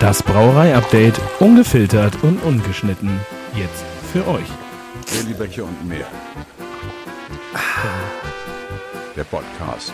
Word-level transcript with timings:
Das 0.00 0.22
Brauerei-Update 0.22 1.18
ungefiltert 1.40 2.22
und 2.22 2.42
ungeschnitten. 2.42 3.20
Jetzt 3.54 3.84
für 4.12 4.26
euch. 4.26 4.48
Lillibäche 5.16 5.64
und 5.64 5.88
mehr. 5.88 6.06
Der 9.16 9.24
Podcast. 9.24 9.92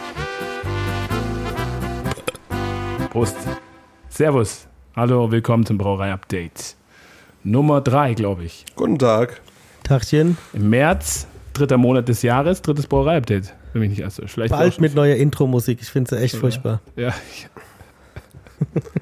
Prost. 3.10 3.36
Servus. 4.08 4.66
Hallo, 4.96 5.30
willkommen 5.30 5.64
zum 5.66 5.78
Brauerei-Update. 5.78 6.74
Nummer 7.44 7.80
3, 7.80 8.14
glaube 8.14 8.44
ich. 8.44 8.64
Guten 8.74 8.98
Tag. 8.98 9.40
Tagchen. 9.84 10.36
Im 10.52 10.70
März, 10.70 11.28
dritter 11.52 11.78
Monat 11.78 12.08
des 12.08 12.22
Jahres, 12.22 12.60
drittes 12.62 12.86
Brauerei-Update. 12.86 13.54
Wenn 13.78 13.90
mich 13.90 13.98
nicht 13.98 14.00
erst 14.00 14.20
Vielleicht 14.26 14.52
auch 14.52 14.58
Bald 14.58 14.80
mit 14.80 14.96
neuer 14.96 15.14
Intro-Musik. 15.14 15.78
Ich 15.80 15.88
finde 15.88 16.10
sie 16.10 16.20
echt 16.20 16.34
furchtbar. 16.34 16.80
Ja. 16.96 17.14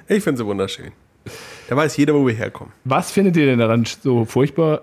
Ich 0.07 0.23
finde 0.23 0.37
sie 0.37 0.45
wunderschön. 0.45 0.93
Da 1.69 1.77
weiß 1.77 1.97
jeder, 1.97 2.13
wo 2.13 2.27
wir 2.27 2.35
herkommen. 2.35 2.75
Was 2.85 3.11
findet 3.11 3.39
ihr 3.39 3.47
denn 3.47 3.59
daran 3.59 3.87
so 3.87 4.27
furchtbar? 4.27 4.83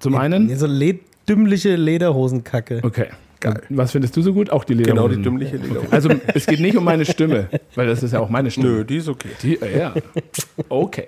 Zum 0.00 0.16
einen? 0.16 0.54
So 0.54 0.66
le 0.66 1.00
dümmliche 1.26 1.76
Lederhosenkacke. 1.76 2.80
Okay. 2.82 3.06
Geil. 3.40 3.62
Und 3.70 3.76
was 3.78 3.92
findest 3.92 4.14
du 4.16 4.22
so 4.22 4.34
gut? 4.34 4.50
Auch 4.50 4.64
die 4.64 4.74
Lederhosen. 4.74 4.96
Genau, 4.96 5.16
die 5.16 5.22
dümmliche 5.22 5.56
Lederhose. 5.56 5.90
Also 5.90 6.10
es 6.34 6.46
geht 6.46 6.60
nicht 6.60 6.76
um 6.76 6.84
meine 6.84 7.06
Stimme, 7.06 7.48
weil 7.74 7.86
das 7.86 8.02
ist 8.02 8.12
ja 8.12 8.20
auch 8.20 8.28
meine 8.28 8.50
Stimme. 8.50 8.68
Nö, 8.68 8.84
die 8.84 8.98
ist 8.98 9.08
okay. 9.08 9.30
Die, 9.42 9.60
äh, 9.60 9.78
ja. 9.78 9.94
Okay. 10.68 11.06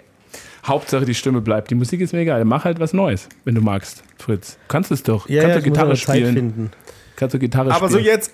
Hauptsache 0.64 1.04
die 1.04 1.14
Stimme 1.14 1.42
bleibt. 1.42 1.70
Die 1.70 1.74
Musik 1.74 2.00
ist 2.00 2.12
mir 2.14 2.20
egal. 2.20 2.44
Mach 2.46 2.64
halt 2.64 2.80
was 2.80 2.94
Neues, 2.94 3.28
wenn 3.44 3.54
du 3.54 3.60
magst, 3.60 4.02
Fritz. 4.16 4.54
Du 4.54 4.58
kannst 4.68 4.90
es 4.90 5.02
doch. 5.02 5.28
Ja, 5.28 5.42
kannst 5.42 5.56
ja, 5.56 5.60
du 5.60 5.66
ich 5.66 5.68
muss 5.68 5.78
Gitarre 5.78 5.96
spielen. 5.96 6.70
Kannst 7.18 7.34
du 7.34 7.40
Gitarre 7.40 7.72
Aber 7.74 7.88
so 7.88 7.98
spielen. 7.98 8.14
jetzt, 8.14 8.30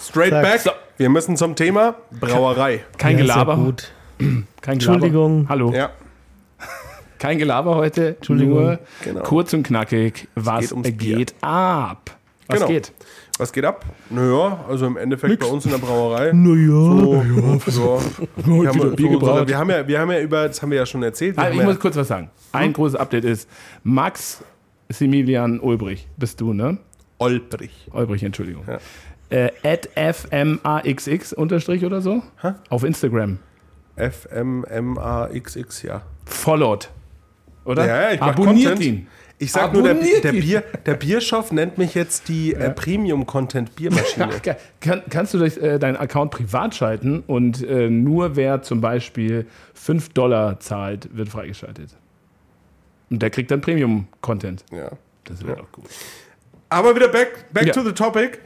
straight 0.00 0.30
Sag. 0.30 0.42
back. 0.44 0.60
So. 0.60 0.70
Wir 0.96 1.08
müssen 1.10 1.36
zum 1.36 1.56
Thema 1.56 1.96
Brauerei. 2.20 2.84
Kein 2.96 3.18
Ja, 3.18 3.24
ja 3.24 3.32
Gelaber. 3.34 3.56
gut. 3.56 3.90
Kein 4.18 4.78
Gelaber. 4.78 4.94
Entschuldigung. 4.94 5.46
Hallo. 5.48 5.72
Ja, 5.72 5.90
Kein 7.18 7.38
Gelaber 7.38 7.74
heute. 7.74 8.14
Entschuldigung. 8.14 8.62
Nur 8.62 8.78
Genau. 9.02 9.22
kurz 9.24 9.52
und 9.54 9.64
knackig. 9.64 10.28
Was 10.36 10.70
geht 10.70 10.84
geht, 10.84 10.98
Bier. 10.98 11.26
ab? 11.40 12.16
Was 12.46 12.58
Genau. 12.60 12.68
geht? 12.68 12.92
was 13.38 13.52
geht 13.52 13.64
ab? 13.64 13.84
Naja, 14.08 14.64
also 14.68 14.86
im 14.86 14.96
Endeffekt 14.96 15.40
bei 15.40 15.46
uns 15.46 15.64
in 15.64 15.72
der 15.72 15.78
Brauerei. 15.78 16.30
Naja. 16.32 16.68
So, 16.68 17.22
so, 17.66 18.02
wir, 18.36 18.68
haben, 18.68 18.78
Bier 18.78 19.06
so, 19.08 19.12
so, 19.14 19.18
gebraut. 19.18 19.48
wir, 19.48 19.58
haben 19.58 19.70
ja, 19.70 19.86
wir 19.86 19.98
haben 20.00 20.10
ja 20.12 20.20
über, 20.20 20.46
das 20.46 20.62
haben 20.62 20.70
wir 20.70 20.78
ja 20.78 20.86
schon 20.86 21.02
erzählt. 21.02 21.36
Haben 21.36 21.52
ich 21.54 21.58
ja, 21.58 21.64
muss 21.64 21.80
kurz 21.80 21.96
was 21.96 22.06
sagen. 22.06 22.30
Ein 22.52 22.72
großes 22.72 22.94
Update 22.98 23.24
ist, 23.24 23.48
Max 23.82 24.42
Similian 24.88 25.58
Ulbrich, 25.60 26.06
bist 26.16 26.40
du, 26.40 26.52
ne? 26.52 26.78
Olbrich. 27.18 27.88
Ulbrich, 27.92 28.22
Entschuldigung. 28.22 28.64
Ja. 28.66 28.78
Äh, 29.30 29.50
at 29.62 29.88
FMAXX 29.94 31.32
unterstrich 31.34 31.84
oder 31.84 32.00
so? 32.00 32.22
Hä? 32.40 32.52
Auf 32.70 32.84
Instagram. 32.84 33.38
FMMAXX, 33.96 35.82
ja. 35.82 36.02
Followed. 36.24 36.88
Oder? 37.64 37.86
Ja, 37.86 38.02
ja, 38.02 38.10
ich 38.12 38.22
Abonniert 38.22 38.74
Content. 38.74 38.84
ihn. 38.86 39.06
Ich 39.40 39.52
sag 39.52 39.72
nur, 39.72 39.82
der, 39.82 39.92
Abonniert 39.92 40.24
der. 40.24 40.32
Bier, 40.32 40.64
der 40.86 40.94
Bierschoff 40.94 41.52
nennt 41.52 41.78
mich 41.78 41.94
jetzt 41.94 42.28
die 42.28 42.54
äh, 42.54 42.70
Premium-Content-Biermaschine. 42.70 44.30
Ach, 44.32 44.42
geil. 44.42 44.56
Kann, 44.80 45.02
kannst 45.10 45.34
du 45.34 45.38
durch, 45.38 45.58
äh, 45.58 45.78
deinen 45.78 45.96
Account 45.96 46.30
privat 46.32 46.74
schalten 46.74 47.22
und 47.26 47.62
äh, 47.62 47.90
nur 47.90 48.34
wer 48.36 48.62
zum 48.62 48.80
Beispiel 48.80 49.46
5 49.74 50.08
Dollar 50.10 50.58
zahlt, 50.60 51.16
wird 51.16 51.28
freigeschaltet. 51.28 51.94
Und 53.10 53.22
der 53.22 53.30
kriegt 53.30 53.50
dann 53.50 53.60
Premium-Content. 53.60 54.64
ja. 54.72 54.90
Das 55.24 55.44
wäre 55.44 55.58
doch 55.58 55.70
gut. 55.72 55.84
Aber 56.68 56.94
wieder 56.94 57.08
back, 57.08 57.52
back 57.52 57.66
Ja. 57.66 57.72
to 57.72 57.82
the 57.82 57.92
topic. 57.92 58.38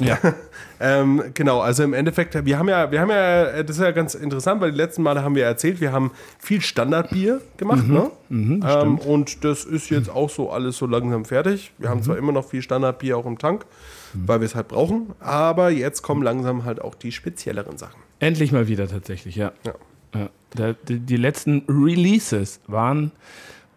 Ja. 0.00 0.18
Ähm, 0.82 1.22
genau, 1.34 1.60
also 1.60 1.82
im 1.82 1.92
Endeffekt, 1.92 2.42
wir 2.46 2.58
haben 2.58 2.70
ja, 2.70 2.90
wir 2.90 3.02
haben 3.02 3.10
ja, 3.10 3.44
äh, 3.48 3.64
das 3.66 3.76
ist 3.76 3.82
ja 3.82 3.90
ganz 3.90 4.14
interessant, 4.14 4.62
weil 4.62 4.70
die 4.70 4.78
letzten 4.78 5.02
Male 5.02 5.22
haben 5.22 5.34
wir 5.34 5.44
erzählt, 5.44 5.78
wir 5.82 5.92
haben 5.92 6.10
viel 6.38 6.62
Standardbier 6.62 7.42
gemacht, 7.58 7.86
ne? 7.86 8.10
ähm, 8.30 8.96
und 8.96 9.44
das 9.44 9.64
ist 9.64 9.90
jetzt 9.90 10.08
auch 10.08 10.30
so 10.30 10.50
alles 10.50 10.78
so 10.78 10.86
langsam 10.86 11.26
fertig. 11.26 11.72
Wir 11.76 11.90
haben 11.90 12.02
zwar 12.02 12.16
immer 12.16 12.32
noch 12.32 12.48
viel 12.48 12.62
Standardbier 12.62 13.18
auch 13.18 13.26
im 13.26 13.36
Tank, 13.36 13.66
weil 14.14 14.40
wir 14.40 14.46
es 14.46 14.54
halt 14.54 14.68
brauchen, 14.68 15.12
aber 15.20 15.68
jetzt 15.68 16.00
kommen 16.00 16.22
langsam 16.22 16.64
halt 16.64 16.80
auch 16.80 16.94
die 16.94 17.12
spezielleren 17.12 17.76
Sachen. 17.76 18.00
Endlich 18.18 18.50
mal 18.50 18.66
wieder 18.66 18.88
tatsächlich, 18.88 19.36
ja. 19.36 19.52
Ja. 19.66 20.30
ja. 20.56 20.74
Die 20.88 21.16
letzten 21.18 21.62
Releases 21.68 22.60
waren, 22.66 23.12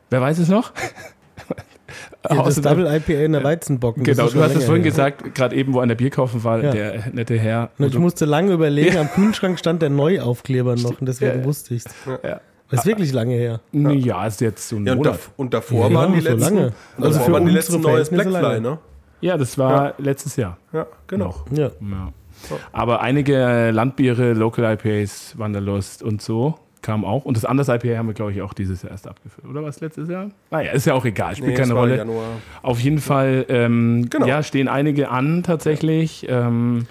wer 0.09 0.21
weiß 0.21 0.39
es 0.39 0.47
noch? 0.47 0.71
Ja, 2.29 2.41
das 2.43 2.59
Double 2.61 2.87
IPA 2.87 3.13
in 3.25 3.33
der 3.33 3.43
Weizenbocken. 3.43 4.03
Genau, 4.03 4.27
du 4.29 4.41
hast 4.41 4.55
es 4.55 4.65
vorhin 4.65 4.83
her. 4.83 4.91
gesagt, 4.91 5.35
gerade 5.35 5.55
eben, 5.55 5.73
wo 5.73 5.79
an 5.81 5.89
der 5.89 5.95
Bierkaufen 5.95 6.43
war, 6.43 6.63
Ja. 6.63 6.71
der 6.71 7.03
nette 7.11 7.37
Herr. 7.37 7.69
Und 7.77 7.87
Ich 7.87 7.97
musste 7.99 8.25
lange 8.25 8.53
überlegen, 8.53 8.97
am 8.97 9.09
Kühlschrank 9.09 9.59
stand 9.59 9.81
der 9.81 9.89
Neuaufkleber 9.89 10.75
noch 10.75 10.99
und 11.01 11.07
deswegen 11.07 11.31
Ja, 11.33 11.37
ja. 11.39 11.45
wusste 11.45 11.75
ich 11.75 11.85
es. 11.85 11.93
ja. 12.23 12.39
Das 12.69 12.79
ist 12.79 12.85
wirklich 12.87 13.11
lange 13.11 13.35
her. 13.35 13.59
ja, 13.73 14.25
ist 14.25 14.41
jetzt 14.41 14.67
so 14.69 14.77
ein 14.77 14.85
Ja, 14.87 14.93
und, 14.93 14.99
Monat. 14.99 15.19
und 15.37 15.53
davor 15.53 15.89
Ja, 15.89 15.95
waren 15.95 16.13
die 16.13 16.21
so 16.21 16.29
letzten, 16.29 16.55
lange. 16.55 16.73
Also 16.97 17.09
davor 17.19 17.25
für 17.25 17.33
waren 17.33 17.45
die 17.45 17.51
unsere 17.51 17.55
letzten 17.55 17.81
neues 17.81 18.09
Blackfly, 18.09 18.59
ne? 18.61 18.79
Ja, 19.21 19.37
das 19.37 19.57
war 19.57 19.93
letztes 19.99 20.35
Jahr. 20.37 20.57
Ja, 20.71 20.87
genau. 21.07 21.35
Ja. 21.51 21.67
Ja. 21.81 22.13
Aber 22.71 23.01
einige 23.01 23.69
Landbiere, 23.71 24.33
Local 24.33 24.73
IPAs, 24.73 25.37
Wanderlust 25.37 26.01
und 26.01 26.21
so 26.21 26.55
kamen 26.83 27.03
auch. 27.05 27.25
Und 27.25 27.35
das 27.35 27.45
Anders 27.45 27.67
IPA 27.69 27.97
haben 27.97 28.07
wir, 28.07 28.13
glaube 28.13 28.31
ich, 28.33 28.41
auch 28.43 28.53
dieses 28.53 28.83
Jahr 28.83 28.91
erst 28.91 29.07
abgeführt. 29.07 29.47
Oder 29.49 29.63
was 29.63 29.79
letztes 29.79 30.07
Jahr? 30.09 30.29
Naja, 30.51 30.71
ist 30.71 30.85
ja 30.85 30.93
auch 30.93 31.05
egal, 31.05 31.35
spielt 31.35 31.51
Nee, 31.53 31.57
keine 31.57 31.73
Rolle. 31.73 31.97
Januar. 31.97 32.27
Auf 32.61 32.79
jeden 32.79 32.99
Fall, 32.99 33.45
ähm, 33.49 34.07
Genau. 34.09 34.27
ja, 34.27 34.43
stehen 34.43 34.67
einige 34.67 35.09
an 35.09 35.41
tatsächlich, 35.41 36.27
ähm, 36.29 36.85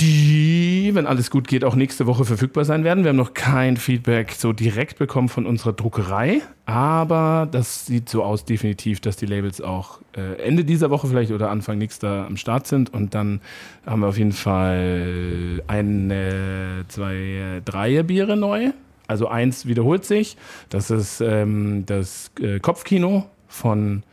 die, 0.00 0.90
wenn 0.94 1.06
alles 1.06 1.30
gut 1.30 1.46
geht, 1.46 1.64
auch 1.64 1.74
nächste 1.74 2.06
Woche 2.06 2.24
verfügbar 2.24 2.64
sein 2.64 2.84
werden. 2.84 3.04
Wir 3.04 3.10
haben 3.10 3.16
noch 3.16 3.34
kein 3.34 3.76
Feedback 3.76 4.32
so 4.32 4.52
direkt 4.52 4.98
bekommen 4.98 5.28
von 5.28 5.46
unserer 5.46 5.74
Druckerei, 5.74 6.40
aber 6.64 7.46
das 7.50 7.86
sieht 7.86 8.08
so 8.08 8.24
aus 8.24 8.44
definitiv, 8.44 9.00
dass 9.00 9.16
die 9.16 9.26
Labels 9.26 9.60
auch 9.60 10.00
äh, 10.16 10.40
Ende 10.42 10.64
dieser 10.64 10.90
Woche 10.90 11.06
vielleicht 11.06 11.32
oder 11.32 11.50
Anfang 11.50 11.78
nächster 11.78 12.26
am 12.26 12.36
Start 12.36 12.66
sind 12.66 12.92
und 12.94 13.14
dann 13.14 13.40
haben 13.84 14.00
wir 14.00 14.08
auf 14.08 14.16
jeden 14.16 14.32
Fall 14.32 15.62
eine, 15.66 16.84
zwei, 16.88 17.60
drei 17.64 18.02
Biere 18.02 18.36
neu. 18.36 18.70
Also 19.06 19.28
eins 19.28 19.66
wiederholt 19.66 20.04
sich. 20.04 20.36
Das 20.68 20.90
ist 20.90 21.20
ähm, 21.20 21.84
das 21.84 22.30
äh, 22.40 22.60
Kopfkino 22.60 23.26
von 23.48 24.04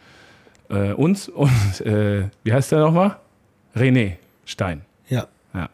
äh, 0.70 0.92
uns 0.94 1.30
und 1.30 1.82
äh, 1.82 2.30
wie 2.44 2.52
heißt 2.52 2.72
der 2.72 2.80
nochmal? 2.80 3.18
René 3.76 4.14
Stein. 4.44 4.82
ja. 5.08 5.28
Ja. 5.54 5.70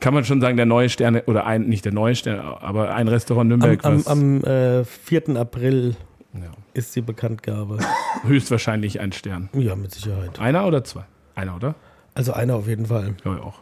Kann 0.00 0.12
man 0.12 0.24
schon 0.24 0.40
sagen, 0.40 0.56
der 0.56 0.66
neue 0.66 0.88
Sterne, 0.88 1.22
oder 1.26 1.46
ein, 1.46 1.62
nicht 1.62 1.84
der 1.84 1.92
neue 1.92 2.14
Stern, 2.14 2.40
aber 2.40 2.94
ein 2.94 3.08
Restaurant 3.08 3.50
Am, 3.52 3.58
Nürnberg, 3.58 3.84
am, 3.84 3.96
was 3.98 4.06
am 4.06 4.44
äh, 4.44 4.84
4. 4.84 5.36
April 5.36 5.96
ja, 6.34 6.50
ist 6.74 6.94
die 6.96 7.00
Bekanntgabe. 7.00 7.78
höchstwahrscheinlich 8.24 9.00
ein 9.00 9.12
Stern. 9.12 9.48
Ja, 9.52 9.76
mit 9.76 9.92
Sicherheit. 9.92 10.38
Einer 10.40 10.66
oder 10.66 10.82
zwei? 10.84 11.04
Einer, 11.34 11.56
oder? 11.56 11.74
Also 12.14 12.32
einer 12.32 12.56
auf 12.56 12.66
jeden 12.68 12.86
Fall. 12.86 13.14
Ja, 13.24 13.32
auch. 13.38 13.60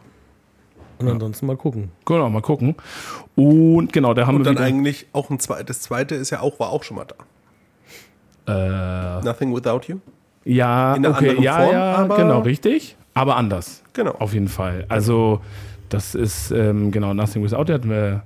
Und 0.99 1.07
ansonsten 1.09 1.47
mal 1.47 1.57
gucken. 1.57 1.91
Genau, 2.05 2.29
mal 2.29 2.41
gucken. 2.41 2.75
Und 3.35 3.91
genau, 3.93 4.13
da 4.13 4.25
haben 4.27 4.35
Und 4.35 4.41
wir 4.41 4.45
dann 4.45 4.55
wieder, 4.55 4.65
eigentlich 4.65 5.07
auch 5.11 5.29
ein 5.29 5.39
zweites, 5.39 5.65
das 5.65 5.81
zweite 5.81 6.15
ist 6.15 6.29
ja 6.29 6.39
auch, 6.41 6.59
war 6.59 6.69
auch 6.69 6.83
schon 6.83 6.97
mal 6.97 7.05
da. 8.45 9.19
äh, 9.19 9.23
Nothing 9.23 9.53
Without 9.55 9.81
You. 9.87 9.97
ja, 10.45 10.95
in 10.95 11.05
einer 11.05 11.15
okay, 11.15 11.29
anderen 11.29 11.43
ja, 11.43 11.57
Form, 11.57 11.71
ja, 11.73 11.95
aber- 11.95 12.15
genau, 12.17 12.39
richtig. 12.41 12.95
Aber 13.13 13.35
anders. 13.35 13.83
Genau. 13.93 14.11
Auf 14.11 14.33
jeden 14.33 14.47
Fall. 14.47 14.85
Also, 14.89 15.41
das 15.89 16.15
ist, 16.15 16.51
ähm, 16.51 16.91
genau, 16.91 17.13
Nothing 17.13 17.43
Without, 17.43 17.71
hatten 17.71 17.89
wir 17.89 18.23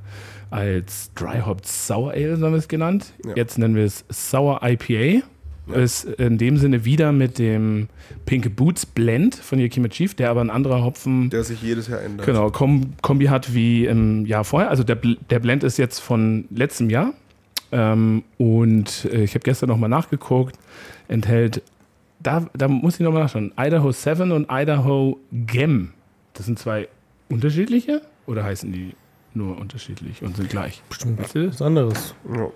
als 0.49 1.11
Dry 1.13 1.41
Hop 1.45 1.65
Sour 1.65 2.11
Ale, 2.11 2.37
so 2.37 2.45
haben 2.45 2.53
wir 2.53 2.59
es 2.59 2.67
genannt. 2.69 3.13
Ja. 3.25 3.33
Jetzt 3.35 3.57
nennen 3.57 3.75
wir 3.75 3.83
es 3.83 4.05
Sour 4.09 4.61
IPA. 4.63 5.23
Ist 5.73 6.05
in 6.05 6.37
dem 6.37 6.55
Sinne 6.55 6.85
wieder 6.85 7.11
mit 7.11 7.37
dem 7.39 7.89
Pink 8.25 8.55
Boots 8.55 8.85
Blend 8.85 9.35
von 9.35 9.59
Yakima 9.59 9.89
Chief, 9.89 10.15
der 10.15 10.29
aber 10.29 10.39
ein 10.39 10.49
anderer 10.49 10.81
Hopfen 10.81 11.29
Der 11.29 11.43
sich 11.43 11.61
jedes 11.61 11.89
Jahr 11.89 12.01
ändert. 12.01 12.25
genau, 12.25 12.49
Kom 12.51 12.93
Kombi 13.01 13.25
hat 13.25 13.53
wie 13.53 13.85
im 13.85 14.25
Jahr 14.25 14.45
vorher. 14.45 14.69
Also 14.69 14.85
der, 14.85 14.95
Bl 14.95 15.17
der 15.29 15.39
Blend 15.39 15.65
ist 15.65 15.77
jetzt 15.77 15.99
von 15.99 16.45
letztem 16.51 16.89
Jahr. 16.89 17.11
Ähm, 17.73 18.23
und 18.37 19.09
äh, 19.11 19.23
ich 19.25 19.31
habe 19.33 19.43
gestern 19.43 19.67
nochmal 19.67 19.89
nachgeguckt, 19.89 20.57
enthält, 21.09 21.61
da, 22.27 22.45
da 22.53 22.67
muss 22.67 22.95
ich 22.95 22.99
nochmal 23.01 23.23
nachschauen, 23.23 23.53
Idaho 23.57 23.91
7 23.91 24.31
und 24.31 24.47
Idaho 24.51 25.17
Gem. 25.31 25.91
Das 26.33 26.45
sind 26.45 26.59
zwei 26.59 26.87
unterschiedliche 27.29 28.01
oder 28.25 28.43
heißen 28.43 28.71
die 28.71 28.95
nur 29.33 29.57
unterschiedlich 29.57 30.21
und 30.23 30.35
sind 30.35 30.49
gleich? 30.49 30.81
Bestimmt 30.89 31.19
Weißt 31.19 31.35
du 31.35 31.45
das? 31.47 31.55
was 31.55 31.61
anderes. 31.61 32.15
Ja, 32.33 32.47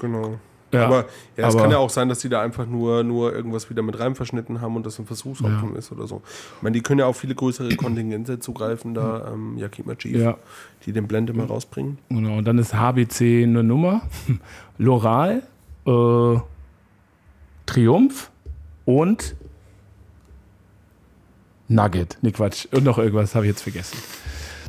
genau. 0.00 0.38
Ja, 0.72 0.86
aber 0.86 1.06
ja, 1.36 1.46
es 1.48 1.54
aber- 1.54 1.62
kann 1.62 1.70
ja 1.70 1.78
auch 1.78 1.88
sein, 1.90 2.08
dass 2.08 2.18
die 2.18 2.28
da 2.28 2.42
einfach 2.42 2.66
nur, 2.66 3.04
nur 3.04 3.32
irgendwas 3.32 3.70
wieder 3.70 3.82
mit 3.82 3.98
rein 4.00 4.14
verschnitten 4.16 4.60
haben 4.60 4.74
und 4.76 4.84
das 4.84 4.98
ein 4.98 5.06
Versuchshopfen 5.06 5.76
ist 5.76 5.92
oder 5.92 6.06
so. 6.08 6.22
Ich 6.56 6.62
meine, 6.62 6.74
die 6.74 6.82
können 6.82 6.98
ja 6.98 7.06
auf 7.06 7.16
viele 7.16 7.34
größere 7.36 7.74
Kontingente 7.76 8.40
zugreifen, 8.40 8.92
da 8.92 9.32
ähm, 9.32 9.56
Yakima 9.56 9.94
Chief, 9.94 10.16
ja, 10.16 10.36
die 10.84 10.92
den 10.92 11.06
Blend 11.06 11.30
immer 11.30 11.44
rausbringen. 11.44 11.98
genau. 12.08 12.38
Und 12.38 12.44
dann 12.46 12.58
ist 12.58 12.74
HBC 12.74 13.44
eine 13.44 13.62
Nummer, 13.62 14.02
Loral, 14.78 15.44
äh, 15.86 16.36
Triumph 17.66 18.30
und 18.86 19.36
Nugget. 21.68 22.16
Nee, 22.22 22.30
Quatsch. 22.30 22.66
Und 22.72 22.84
noch 22.84 22.96
irgendwas 22.96 23.34
habe 23.34 23.44
ich 23.44 23.50
jetzt 23.50 23.62
vergessen. 23.62 23.98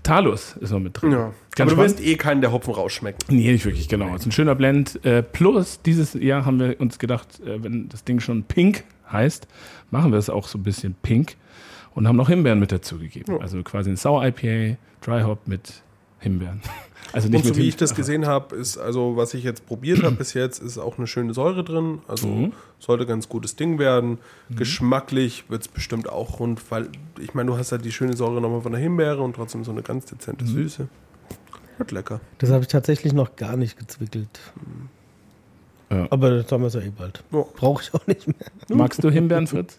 Talus 0.04 0.56
ist 0.60 0.72
noch 0.72 0.80
mit 0.80 1.00
drin. 1.00 1.12
Ja. 1.12 1.34
Ganz 1.56 1.72
Aber 1.72 1.82
du 1.82 1.88
wirst 1.88 2.02
eh 2.02 2.16
keinen 2.16 2.42
der 2.42 2.52
Hopfen 2.52 2.74
rausschmecken. 2.74 3.20
Nee, 3.36 3.52
nicht 3.52 3.66
wirklich, 3.66 3.88
genau. 3.88 4.14
Es 4.16 4.22
ist 4.22 4.28
ein 4.28 4.32
schöner 4.32 4.56
Blend. 4.56 5.04
Äh, 5.06 5.24
plus, 5.24 5.82
dieses 5.82 6.14
Jahr 6.14 6.46
haben 6.46 6.60
wir 6.60 6.80
uns 6.80 7.00
gedacht, 7.00 7.40
äh, 7.42 7.64
wenn 7.64 7.90
das 7.90 8.04
Ding 8.04 8.20
schon 8.20 8.44
pink 8.44 8.84
heißt, 9.12 9.48
machen 9.92 10.12
wir 10.12 10.20
es 10.20 10.30
auch 10.30 10.48
so 10.48 10.58
ein 10.58 10.64
bisschen 10.64 10.96
pink 11.02 11.36
und 11.94 12.08
haben 12.08 12.16
noch 12.16 12.30
Himbeeren 12.30 12.60
mit 12.60 12.72
dazugegeben. 12.72 13.42
Also 13.42 13.64
quasi 13.64 13.90
ein 13.90 13.98
Sour 13.98 14.26
IPA, 14.26 14.78
Dry 15.02 15.22
Hop 15.24 15.48
mit 15.48 15.82
Himbeeren. 16.20 16.62
Also 17.14 17.30
nicht 17.30 17.38
Und 17.38 17.44
so 17.44 17.50
mit 17.52 17.58
wie 17.58 17.68
ich 17.70 17.76
das 17.78 17.96
gesehen 17.96 18.26
habe, 18.26 18.56
ist 18.56 18.78
also, 18.78 19.16
was 19.16 19.34
ich 19.34 19.44
jetzt 19.44 19.66
probiert 19.66 20.04
habe 20.04 20.16
bis 20.18 20.34
jetzt, 20.34 20.62
ist 20.62 20.78
auch 20.78 20.98
eine 20.98 21.08
schöne 21.08 21.34
Säure 21.34 21.64
drin. 21.64 22.00
Also 22.08 22.28
Mhm. 22.28 22.54
sollte 22.80 23.06
ganz 23.06 23.30
gutes 23.30 23.56
Ding 23.56 23.80
werden. 23.80 24.18
Geschmacklich 24.50 25.46
wird 25.50 25.62
es 25.62 25.68
bestimmt 25.68 26.10
auch 26.10 26.40
rund, 26.40 26.70
weil 26.72 26.90
ich 27.20 27.34
meine, 27.34 27.50
du 27.52 27.58
hast 27.58 27.72
halt 27.72 27.86
die 27.86 27.92
schöne 27.92 28.16
Säure 28.16 28.42
nochmal 28.42 28.62
von 28.62 28.72
der 28.74 28.82
Himbeere 28.82 29.22
und 29.22 29.36
trotzdem 29.36 29.64
so 29.64 29.72
eine 29.72 29.82
ganz 29.84 30.06
dezente 30.06 30.44
Mhm. 30.46 30.50
Süße. 30.50 30.88
Wird 31.78 31.92
lecker. 31.92 32.20
Das 32.40 32.50
habe 32.50 32.62
ich 32.64 32.68
tatsächlich 32.68 33.14
noch 33.14 33.36
gar 33.36 33.56
nicht 33.56 33.78
gezwickelt. 33.78 34.40
Ja. 35.90 36.08
Aber 36.10 36.32
das 36.42 36.52
haben 36.52 36.64
wir 36.64 36.70
ja 36.70 36.82
eh 36.82 36.90
bald. 36.90 37.24
Ja. 37.32 37.46
Brauche 37.56 37.82
ich 37.84 37.94
auch 37.94 38.06
nicht 38.08 38.28
mehr. 38.28 38.36
Magst 38.78 39.04
du 39.04 39.10
Himbeeren, 39.10 39.48
Fritz? 39.48 39.78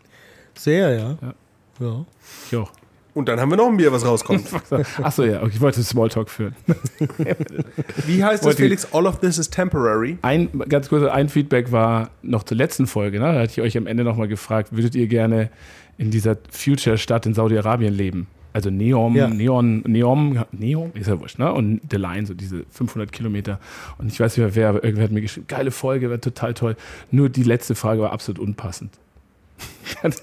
Sehr, 0.54 0.90
ja. 0.96 1.18
Ja. 1.20 1.34
ja. 1.80 2.04
Ich 2.50 2.56
auch. 2.56 2.72
Und 3.18 3.28
dann 3.28 3.40
haben 3.40 3.50
wir 3.50 3.56
noch 3.56 3.66
ein 3.66 3.76
Bier, 3.76 3.90
was 3.90 4.06
rauskommt. 4.06 4.44
Achso, 5.02 5.24
ja, 5.24 5.44
ich 5.44 5.60
wollte 5.60 5.82
Smalltalk 5.82 6.30
führen. 6.30 6.54
Wie 8.06 8.22
heißt 8.22 8.46
das, 8.46 8.54
Felix? 8.54 8.86
All 8.92 9.06
of 9.08 9.18
this 9.18 9.38
is 9.38 9.50
temporary. 9.50 10.18
Ein, 10.22 10.48
ganz 10.68 10.88
kurz, 10.88 11.02
ein 11.10 11.28
Feedback 11.28 11.72
war 11.72 12.10
noch 12.22 12.44
zur 12.44 12.56
letzten 12.56 12.86
Folge. 12.86 13.18
Ne? 13.18 13.32
Da 13.32 13.40
hatte 13.40 13.50
ich 13.50 13.60
euch 13.60 13.76
am 13.76 13.88
Ende 13.88 14.04
nochmal 14.04 14.28
gefragt, 14.28 14.68
würdet 14.70 14.94
ihr 14.94 15.08
gerne 15.08 15.50
in 15.96 16.12
dieser 16.12 16.36
Future-Stadt 16.48 17.26
in 17.26 17.34
Saudi-Arabien 17.34 17.92
leben? 17.92 18.28
Also 18.52 18.70
Neom, 18.70 19.16
Ja. 19.16 19.26
Neon, 19.26 19.82
Neom, 19.84 20.44
Neom, 20.52 20.92
ist 20.94 21.08
ja 21.08 21.18
wurscht, 21.18 21.40
ne? 21.40 21.52
Und 21.52 21.80
The 21.90 21.96
Line, 21.96 22.24
so 22.24 22.34
diese 22.34 22.66
500 22.70 23.10
Kilometer. 23.10 23.58
Und 23.98 24.12
ich 24.12 24.20
weiß 24.20 24.36
nicht 24.36 24.44
mehr 24.46 24.54
wer, 24.54 24.68
aber 24.68 24.84
irgendwer 24.84 25.06
hat 25.06 25.10
mir 25.10 25.22
geschrieben, 25.22 25.46
geile 25.48 25.72
Folge, 25.72 26.08
war 26.08 26.20
total 26.20 26.54
toll. 26.54 26.76
Nur 27.10 27.30
die 27.30 27.42
letzte 27.42 27.74
Frage 27.74 28.00
war 28.00 28.12
absolut 28.12 28.38
unpassend. 28.38 28.92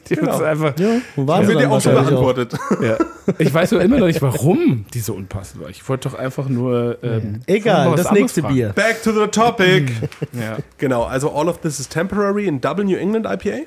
Die 0.09 0.15
Genau. 0.15 0.35
ist 0.35 0.41
einfach, 0.41 0.73
Ja, 0.79 0.87
war 1.15 1.37
Haben 1.37 1.47
wir 1.47 1.55
dir 1.57 1.71
auch 1.71 1.81
schon 1.81 1.95
wahrscheinlich 1.95 2.17
auch. 2.17 2.33
beantwortet. 2.33 2.59
ja. 2.81 2.97
Ich 3.39 3.53
weiß 3.53 3.71
nur 3.71 3.81
immer 3.81 3.97
noch 3.97 4.07
nicht, 4.07 4.21
warum 4.21 4.85
die 4.93 4.99
so 4.99 5.13
unpassend 5.13 5.61
war. 5.63 5.69
Ich 5.69 5.87
wollte 5.89 6.09
doch 6.09 6.17
einfach 6.17 6.47
nur. 6.47 6.97
Ähm, 7.03 7.41
Egal, 7.47 7.95
das 7.95 8.11
nächste 8.11 8.41
fragen. 8.41 8.53
Bier. 8.55 8.69
Back 8.69 9.01
to 9.03 9.11
the 9.11 9.27
topic. 9.27 9.91
Ja. 10.33 10.57
genau, 10.77 11.03
also 11.03 11.31
All 11.31 11.47
of 11.49 11.59
this 11.61 11.79
is 11.79 11.87
temporary 11.89 12.47
in 12.47 12.61
Double 12.61 12.85
New 12.85 12.97
England 12.97 13.25
IPA. 13.25 13.65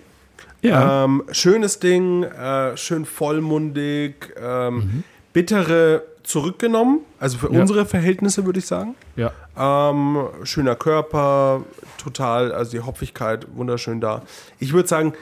ja. 0.62 1.05
Ähm, 1.05 1.22
schönes 1.32 1.78
Ding, 1.81 2.22
äh, 2.25 2.76
schön 2.76 3.04
vollmundig, 3.04 4.34
ähm, 4.40 4.75
Mhm. 4.76 5.04
bittere 5.32 6.02
zurückgenommen, 6.22 7.00
also 7.19 7.38
für 7.38 7.52
Ja. 7.52 7.61
unsere 7.61 7.87
Verhältnisse 7.87 8.44
würde 8.44 8.58
ich 8.58 8.66
sagen. 8.66 8.94
ja. 9.16 9.32
Ähm, 9.61 10.19
schöner 10.44 10.76
Körper, 10.76 11.62
total, 12.00 12.52
also 12.52 12.70
die 12.70 12.81
Hopfigkeit 12.81 13.46
wunderschön 13.56 14.00
da. 14.00 14.22
Ich 14.61 14.72
würde 14.72 14.88
sagen, 14.88 15.14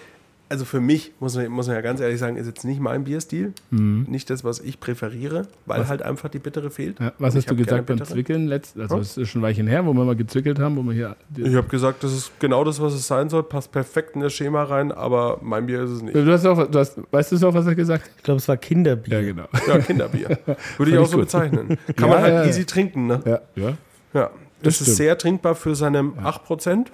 also 0.48 0.64
für 0.64 0.80
mich, 0.80 1.12
muss 1.18 1.34
man, 1.34 1.48
muss 1.48 1.66
man 1.66 1.74
ja 1.76 1.82
ganz 1.82 2.00
ehrlich 2.00 2.18
sagen, 2.20 2.36
ist 2.36 2.46
jetzt 2.46 2.64
nicht 2.64 2.80
mein 2.80 3.04
Bierstil. 3.04 3.52
Nicht 3.70 4.30
das, 4.30 4.44
was 4.44 4.60
ich 4.60 4.78
präferiere, 4.80 5.46
weil 5.66 5.88
halt 5.88 6.02
einfach 6.02 6.28
die 6.28 6.38
bittere 6.38 6.70
fehlt. 6.70 7.00
Ja, 7.00 7.12
was 7.18 7.34
Ich 7.34 7.38
hast 7.40 7.50
du 7.50 7.56
gesagt 7.56 7.86
beim 7.86 7.96
bittere. 7.96 8.14
Zwickeln? 8.14 8.46
Letzt, 8.46 8.78
also 8.78 8.94
Hm? 8.96 9.00
es 9.02 9.16
ist 9.16 9.28
schon 9.30 9.40
ein 9.40 9.44
Weilchen 9.44 9.66
her, 9.66 9.84
wo 9.86 9.92
wir 9.92 10.04
mal 10.04 10.14
gezwickelt 10.16 10.58
haben, 10.58 10.76
wo 10.76 10.82
wir 10.82 10.92
hier. 10.92 11.16
Ich 11.36 11.54
habe 11.54 11.66
gesagt, 11.68 12.04
das 12.04 12.12
ist 12.12 12.30
genau 12.38 12.62
das, 12.64 12.80
was 12.80 12.94
es 12.94 13.06
sein 13.06 13.28
soll, 13.28 13.42
passt 13.42 13.72
perfekt 13.72 14.14
in 14.14 14.20
das 14.22 14.32
Schema 14.34 14.62
rein, 14.64 14.92
aber 14.92 15.38
mein 15.42 15.66
Bier 15.66 15.82
ist 15.82 15.90
es 15.90 16.02
nicht. 16.02 16.14
Du 16.14 16.30
hast 16.32 16.46
auch, 16.46 16.66
du 16.70 16.78
hast, 16.78 16.98
weißt 17.10 17.32
du 17.32 17.48
auch, 17.48 17.54
was 17.54 17.66
er 17.66 17.74
gesagt 17.74 18.04
hat? 18.04 18.10
Ich 18.16 18.22
glaube, 18.22 18.38
es 18.38 18.46
war 18.48 18.56
Kinderbier. 18.56 19.20
Ja, 19.20 19.26
genau. 19.26 19.48
Ja, 19.66 19.78
Kinderbier. 19.78 20.38
Würde 20.78 20.92
ich 20.92 20.98
auch 20.98 21.06
so 21.06 21.16
gut. 21.16 21.26
bezeichnen. 21.26 21.76
Kann 21.96 22.08
Ja, 22.08 22.14
man 22.14 22.22
halt 22.22 22.34
ja, 22.34 22.42
ja. 22.42 22.48
easy 22.48 22.64
trinken, 22.64 23.06
ne? 23.06 23.20
Ja, 23.24 23.40
ja. 23.56 23.68
Ja. 24.14 24.30
Das 24.30 24.30
Das 24.62 24.74
ist 24.74 24.76
stimmt. 24.84 24.96
sehr 24.96 25.18
trinkbar 25.18 25.54
für 25.54 25.74
seine 25.74 26.00
8%. 26.00 26.86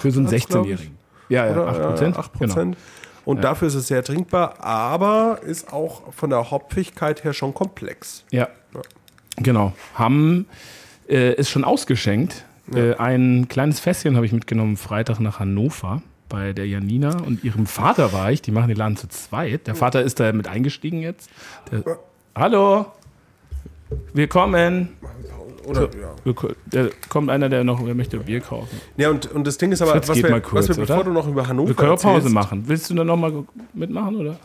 Für 0.00 0.10
so 0.10 0.20
einen 0.20 0.28
8, 0.28 0.48
glaub 0.48 0.66
ich. 0.66 0.72
16-Jährigen. 0.72 1.01
Ja, 1.32 1.46
ja, 1.46 1.52
Oder? 1.52 1.68
8 1.68 1.78
Ja, 1.78 1.86
Prozent. 1.86 2.18
8 2.18 2.38
Genau. 2.38 2.76
Und 3.24 3.44
dafür 3.44 3.68
ist 3.68 3.74
es 3.74 3.86
sehr 3.86 4.02
trinkbar, 4.02 4.62
aber 4.62 5.40
ist 5.46 5.72
auch 5.72 6.12
von 6.12 6.28
der 6.30 6.50
Hopfigkeit 6.50 7.24
her 7.24 7.32
schon 7.32 7.54
komplex. 7.54 8.24
Ja, 8.30 8.48
genau. 9.36 9.72
Haben 9.94 10.46
äh, 11.08 11.34
ist 11.34 11.50
schon 11.50 11.64
ausgeschenkt. 11.64 12.44
Äh, 12.74 12.94
ein 12.96 13.46
kleines 13.48 13.80
Fässchen 13.80 14.16
habe 14.16 14.26
ich 14.26 14.32
mitgenommen 14.32 14.76
Freitag 14.76 15.20
nach 15.20 15.38
Hannover 15.40 16.02
bei 16.28 16.52
der 16.52 16.66
Janina 16.66 17.16
und 17.22 17.44
ihrem 17.44 17.66
Vater 17.66 18.12
war 18.12 18.32
ich. 18.32 18.42
Die 18.42 18.50
machen 18.50 18.68
den 18.68 18.76
Laden 18.76 18.96
zu 18.96 19.08
zweit. 19.08 19.66
Der 19.66 19.74
Vater 19.74 20.02
ist 20.02 20.18
da 20.20 20.32
mit 20.32 20.48
eingestiegen 20.48 21.00
jetzt. 21.00 21.30
Der, 21.70 21.98
Hallo, 22.34 22.86
willkommen. 24.12 24.90
Oder, 25.66 25.82
ja. 25.82 26.14
Willko- 26.24 26.54
Da 26.66 26.86
kommt 27.08 27.30
einer, 27.30 27.48
der 27.48 27.64
noch 27.64 27.84
wer 27.84 27.94
möchte 27.94 28.18
Bier 28.18 28.40
kaufen. 28.40 28.80
ja 28.96 29.10
und, 29.10 29.30
und 29.32 29.46
das 29.46 29.58
Ding 29.58 29.72
ist 29.72 29.82
aber, 29.82 29.92
Fritz 29.92 30.08
was 30.08 30.16
wir, 30.22 30.30
mal 30.30 30.40
kurz, 30.40 30.68
was 30.68 30.76
wir 30.76 30.82
bevor 30.86 30.96
oder? 30.96 31.04
du 31.06 31.12
noch 31.12 31.28
über 31.28 31.46
Hannover 31.48 31.68
Wir 31.68 31.74
können 31.76 31.92
auch 31.92 32.00
Pause 32.02 32.28
machen. 32.30 32.64
Willst 32.66 32.90
du 32.90 32.94
dann 32.94 33.06
noch 33.06 33.16
mal 33.16 33.32
mitmachen 33.74 34.16
oder? 34.16 34.36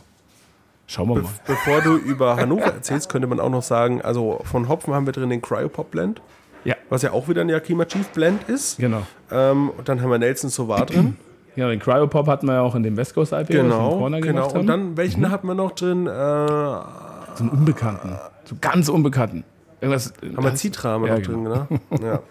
Schauen 0.86 1.08
wir 1.08 1.14
be 1.16 1.22
mal. 1.22 1.30
bevor 1.46 1.80
du 1.82 1.96
über 1.96 2.36
Hannover 2.36 2.64
erzählst, 2.72 3.10
könnte 3.10 3.26
man 3.28 3.40
auch 3.40 3.50
noch 3.50 3.62
sagen, 3.62 4.00
also 4.02 4.40
von 4.44 4.68
Hopfen 4.68 4.94
haben 4.94 5.04
wir 5.06 5.12
drin 5.12 5.28
den 5.30 5.42
Cryopop 5.42 5.90
Blend, 5.90 6.22
Ja, 6.64 6.76
was 6.88 7.02
ja 7.02 7.12
auch 7.12 7.28
wieder 7.28 7.42
ein 7.42 7.48
Yakima 7.50 7.84
Chief 7.84 8.08
Blend 8.08 8.48
ist. 8.48 8.78
genau. 8.78 9.02
Ähm, 9.30 9.70
und 9.76 9.88
dann 9.88 10.00
haben 10.00 10.10
wir 10.10 10.18
Nelson 10.18 10.50
Sauvage 10.50 10.94
drin. 10.94 11.16
Ja, 11.56 11.68
den 11.68 11.80
Cryopop 11.80 12.28
hatten 12.28 12.46
wir 12.46 12.52
ja 12.54 12.60
auch 12.62 12.76
in 12.76 12.84
dem 12.84 12.96
West 12.96 13.14
Coast 13.14 13.32
IPA, 13.32 13.42
Genau, 13.48 13.96
Corner 13.98 14.20
genau. 14.20 14.32
gemacht 14.42 14.50
haben. 14.54 14.60
Und 14.60 14.66
dann, 14.68 14.96
welchen 14.96 15.28
hatten 15.28 15.48
wir 15.48 15.56
noch 15.56 15.72
drin? 15.72 16.06
Äh, 16.06 16.10
so 16.10 17.40
einen 17.40 17.48
Unbekannten. 17.48 18.16
So 18.44 18.54
ganz 18.60 18.88
Unbekannten. 18.88 19.42
Irgendwas. 19.80 20.12
wir 20.20 20.56
Citra 20.56 20.88
haben 20.90 21.02
wir 21.04 21.08
Ja, 21.10 21.18
noch 21.18 21.22
drin, 21.26 21.42
ne? 21.42 21.66
Ja. 22.02 22.22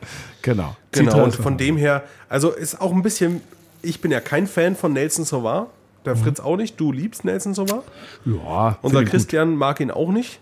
Genau. 0.41 0.75
Genau, 0.91 1.11
Citra 1.11 1.23
und 1.23 1.35
von 1.35 1.57
dem 1.57 1.77
her, 1.77 2.03
also 2.29 2.51
ist 2.51 2.81
auch 2.81 2.91
ein 2.91 3.01
bisschen, 3.01 3.41
ich 3.81 4.01
bin 4.01 4.11
ja 4.11 4.19
kein 4.19 4.47
Fan 4.47 4.75
von 4.75 4.93
Nelson 4.93 5.25
Sauvage, 5.25 5.67
der 6.05 6.15
Fritz 6.15 6.39
auch 6.39 6.55
nicht, 6.55 6.79
du 6.79 6.91
liebst 6.91 7.25
Nelson 7.25 7.53
Sauvage, 7.53 7.83
Ja, 8.25 8.77
unser 8.81 9.03
Christian 9.03 9.55
mag 9.55 9.79
ihn 9.79 9.91
auch 9.91 10.09
nicht, 10.11 10.39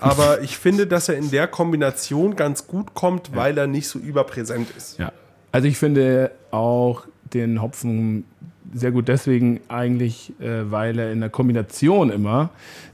aber 0.00 0.40
ich 0.42 0.56
finde, 0.58 0.86
dass 0.86 1.08
er 1.08 1.16
in 1.16 1.30
der 1.30 1.46
Kombination 1.48 2.34
ganz 2.36 2.66
gut 2.66 2.94
kommt, 2.94 3.34
weil 3.36 3.56
er 3.58 3.66
nicht 3.66 3.88
so 3.88 3.98
überpräsent 3.98 4.68
ist. 4.76 4.96
Gut. 4.96 5.06
Ja. 5.06 5.12
Also 5.52 5.68
ich 5.68 5.78
finde 5.78 6.32
auch 6.50 7.04
den 7.32 7.60
Hopfen 7.62 8.24
sehr 8.74 8.90
gut 8.90 9.08
deswegen 9.08 9.60
eigentlich, 9.68 10.32
äh, 10.40 10.70
weil 10.70 10.98
er 10.98 11.12
in 11.12 11.20
der 11.20 11.30
Kombination 11.30 12.10
immer 12.10 12.50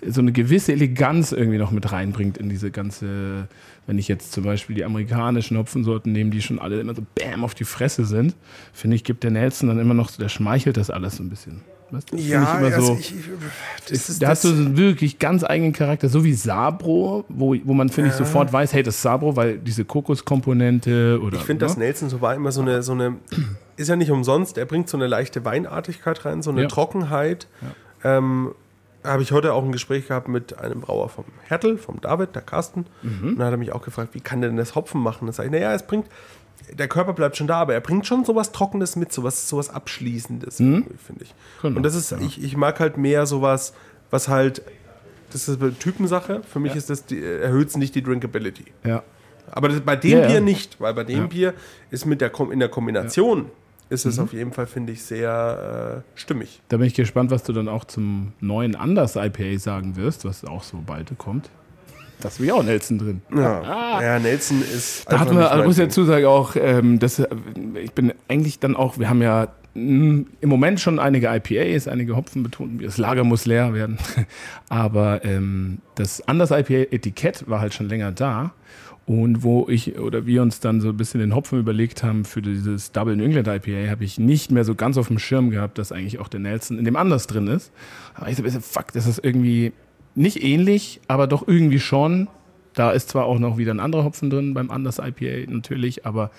so 0.07 0.21
eine 0.21 0.33
gewisse 0.33 0.73
Eleganz 0.73 1.33
irgendwie 1.33 1.59
noch 1.59 1.71
mit 1.71 1.93
reinbringt 1.93 2.39
in 2.39 2.49
diese 2.49 2.71
ganze, 2.71 3.49
wenn 3.87 3.99
ich 3.99 4.09
jetzt 4.09 4.33
zum 4.33 4.45
Beispiel 4.45 4.77
die 4.77 4.85
amerikanischen 4.85 5.57
Hopfensorten 5.57 6.13
nehme, 6.13 6.31
die 6.31 6.43
schon 6.43 6.59
alle 6.59 6.81
immer 6.81 6.95
so 6.95 7.03
bam 7.15 7.45
auf 7.45 7.55
die 7.55 7.65
Fresse 7.65 8.05
sind, 8.05 8.35
finde 8.73 8.97
ich, 8.97 9.05
gibt 9.05 9.25
der 9.25 9.31
Nelson 9.31 9.69
dann 9.69 9.79
immer 9.79 9.95
noch 9.95 10.09
so, 10.09 10.21
der 10.21 10.29
schmeichelt 10.29 10.77
das 10.77 10.91
alles 10.91 11.17
so 11.17 11.23
ein 11.23 11.31
bisschen. 11.31 11.63
Weißt 11.93 12.11
du? 12.11 12.17
Finde 12.17 12.49
ich 12.49 12.59
immer 12.59 12.81
so, 12.81 12.97
ich, 12.99 13.15
das 13.89 14.09
ist, 14.09 14.23
da 14.23 14.29
das, 14.29 14.39
hast 14.39 14.45
du 14.45 14.49
so 14.49 14.55
einen 14.55 14.77
wirklich 14.79 15.19
ganz 15.19 15.45
eigenen 15.45 15.75
Charakter, 15.75 16.09
so 16.09 16.25
wie 16.25 16.33
Sabro, 16.33 17.25
wo, 17.29 17.55
wo 17.65 17.75
man, 17.75 17.91
finde 17.91 18.11
ich, 18.11 18.17
sofort 18.17 18.51
weiß, 18.51 18.73
hey, 18.73 18.83
das 18.83 18.97
ist 18.97 19.03
Sabro, 19.03 19.37
weil 19.37 19.59
diese 19.59 19.85
Kokoskomponente 19.85 21.21
oder. 21.23 21.37
ich 21.37 21.45
finde, 21.45 21.67
dass 21.67 21.77
ne? 21.77 21.85
Nelson 21.85 22.09
Sauvage 22.09 22.37
immer 22.37 22.51
so 22.51 22.63
eine, 22.63 22.83
so 22.83 22.93
eine, 22.93 23.17
ist 23.83 23.89
ja 23.89 23.97
nicht 23.97 24.11
umsonst, 24.11 24.57
er 24.59 24.65
bringt 24.65 24.89
so 24.89 24.97
eine 24.97 25.07
leichte 25.07 25.45
Weinartigkeit 25.45 26.25
rein, 26.25 26.43
so 26.43 26.51
eine 26.51 26.63
Ja. 26.63 26.69
Trockenheit. 26.69 27.47
Ähm, 28.05 28.55
habe 29.05 29.23
ich 29.23 29.33
heute 29.33 29.53
auch 29.53 29.65
ein 29.65 29.73
Gespräch 29.73 30.07
gehabt 30.09 30.29
mit 30.29 30.59
einem 30.59 30.81
Brauer 30.81 31.09
vom 31.09 31.25
Hertel, 31.45 31.77
vom 31.77 32.01
David, 32.01 32.35
der 32.37 32.43
Carsten. 32.43 32.87
Mhm. 33.03 33.31
Und 33.31 33.39
da 33.39 33.47
hat 33.47 33.53
er 33.53 33.57
mich 33.57 33.73
auch 33.73 33.83
gefragt, 33.83 34.15
wie 34.15 34.21
kann 34.21 34.41
der 34.41 34.51
denn 34.51 34.57
das 34.57 34.75
Hopfen 34.77 35.01
machen? 35.01 35.27
Da 35.27 35.33
sage 35.33 35.49
ich, 35.49 35.53
naja, 35.53 35.75
es 35.75 35.83
bringt, 35.85 36.07
der 36.73 36.87
Körper 36.87 37.13
bleibt 37.13 37.37
schon 37.37 37.49
da, 37.49 37.57
aber 37.59 37.75
er 37.75 37.81
bringt 37.81 38.07
schon 38.07 38.25
sowas 38.25 38.53
Trockenes 38.53 38.95
mit, 38.95 39.13
sowas, 39.13 39.49
sowas 39.49 39.71
Abschließendes, 39.71 40.61
irgendwie, 40.61 40.95
finde 41.05 41.25
ich. 41.25 41.31
Mhm. 41.31 41.35
Genau, 41.63 41.77
Und 41.79 41.83
das 41.83 41.97
ist, 41.97 42.13
ich, 42.13 42.43
ich 42.43 42.57
mag 42.57 42.79
halt 42.79 42.97
mehr 42.97 43.27
sowas, 43.27 43.75
was 44.11 44.29
halt, 44.29 44.63
das 45.33 45.49
ist 45.49 45.61
eine 45.61 45.77
Typensache. 45.77 46.43
Für 46.49 46.61
mich 46.61 46.77
ist 46.77 46.89
das, 46.89 47.05
die, 47.05 47.21
erhöht 47.23 47.69
es 47.69 47.77
nicht 47.77 47.95
die 47.97 48.03
Drinkability. 48.05 48.67
Ja. 48.85 49.03
Aber 49.51 49.69
das, 49.69 49.81
bei 49.81 49.97
dem 49.97 50.13
Ja, 50.13 50.19
ja. 50.21 50.27
Bier 50.29 50.41
nicht, 50.41 50.81
weil 50.81 50.95
bei 50.95 51.03
dem 51.05 51.19
Ja. 51.19 51.27
Bier 51.27 51.55
ist 51.91 52.07
mit 52.07 52.21
der 52.21 52.31
in 52.53 52.61
der 52.61 52.69
Kombination 52.69 53.47
ist 53.93 54.05
Mhm. 54.05 54.11
es 54.11 54.19
auf 54.19 54.33
jeden 54.33 54.53
Fall, 54.53 54.67
finde 54.67 54.93
ich, 54.93 55.03
sehr 55.03 56.03
äh, 56.05 56.19
stimmig. 56.19 56.61
Da 56.69 56.77
bin 56.79 56.87
ich 56.87 56.95
gespannt, 56.95 57.31
was 57.31 57.43
du 57.45 57.53
dann 57.53 57.69
auch 57.69 57.85
zum 57.85 58.33
neuen 58.41 58.75
Anders 58.75 59.17
IPA 59.17 59.59
sagen 59.59 59.97
wirst, 59.97 60.25
was 60.25 60.45
auch 60.45 60.63
so 60.63 60.79
bald 60.85 61.13
kommt. 61.19 61.51
Da 62.21 62.29
ist 62.29 62.41
wie 62.41 62.53
auch 62.53 62.63
Nelson 62.63 62.99
drin. 62.99 63.23
Ja, 63.35 64.01
ja 64.01 64.19
Nelson 64.19 64.63
ist. 64.63 65.11
Da 65.11 65.19
hatten 65.19 65.35
wir, 65.35 65.41
nicht 65.41 65.51
also 65.51 65.65
muss 65.65 65.79
ich 65.79 65.85
dazu 65.85 66.05
sagen, 66.05 66.25
auch, 66.27 66.55
ähm, 66.57 66.99
dass, 67.01 67.19
äh, 67.19 67.27
ich 67.83 67.93
bin 67.93 68.13
eigentlich 68.29 68.61
dann 68.61 68.77
auch, 68.77 68.99
wir 68.99 69.09
haben 69.09 69.23
ja 69.23 69.49
mh, 69.75 70.25
im 70.41 70.49
Moment 70.49 70.79
schon 70.79 71.01
einige 71.01 71.27
IPAs, 71.35 71.89
einige 71.89 72.15
Hopfen 72.15 72.45
betont, 72.45 72.85
das 72.85 72.97
Lager 72.97 73.25
muss 73.25 73.45
leer 73.45 73.75
werden. 73.75 73.99
Aber 74.69 75.25
ähm, 75.25 75.79
das 75.97 76.27
Anders 76.29 76.53
IPA-Etikett 76.53 77.49
war 77.49 77.61
halt 77.61 77.75
schon 77.75 77.89
länger 77.89 78.13
da. 78.13 78.53
Und 79.05 79.43
wo 79.43 79.69
ich 79.69 79.99
oder 79.99 80.27
wir 80.27 80.43
uns 80.43 80.61
dann 80.61 80.81
so 80.81 80.91
ein 80.91 80.97
bisschen 80.97 81.21
den 81.21 81.35
Hopfen 81.35 81.59
überlegt 81.59 82.05
haben 82.05 82.25
für 82.25 82.41
dieses 82.41 82.93
Double 82.93 83.17
New 83.17 83.25
England 83.25 83.49
IPA, 83.49 83.91
habe 83.91 84.05
ich 84.05 84.19
nicht 84.19 84.53
mehr 84.53 84.65
so 84.65 84.77
ganz 84.77 84.97
auf 84.97 85.09
dem 85.09 85.19
Schirm 85.19 85.51
gehabt, 85.51 85.79
dass 85.79 85.91
eigentlich 85.91 86.21
auch 86.21 86.29
der 86.29 86.41
Nelson 86.41 86.79
in 86.79 86.85
dem 86.85 86.97
anders 86.97 87.27
drin 87.27 87.49
ist. 87.49 87.73
Aber 88.15 88.29
ich 88.29 88.37
so 88.37 88.43
ein 88.43 88.45
bisschen, 88.45 88.63
fuck, 88.63 88.93
das 88.93 89.07
ist 89.07 89.25
irgendwie 89.25 89.73
nicht 90.15 90.43
ähnlich, 90.43 91.01
aber 91.09 91.27
doch 91.27 91.49
irgendwie 91.49 91.81
schon. 91.81 92.29
Da 92.75 92.93
ist 92.93 93.09
zwar 93.09 93.27
auch 93.27 93.39
noch 93.39 93.59
wieder 93.59 93.75
ein 93.75 93.81
anderer 93.81 94.05
Hopfen 94.05 94.31
drin 94.31 94.55
beim 94.55 94.71
Anders 94.71 94.99
IPA 94.99 95.51
natürlich, 95.51 96.07
aber 96.07 96.31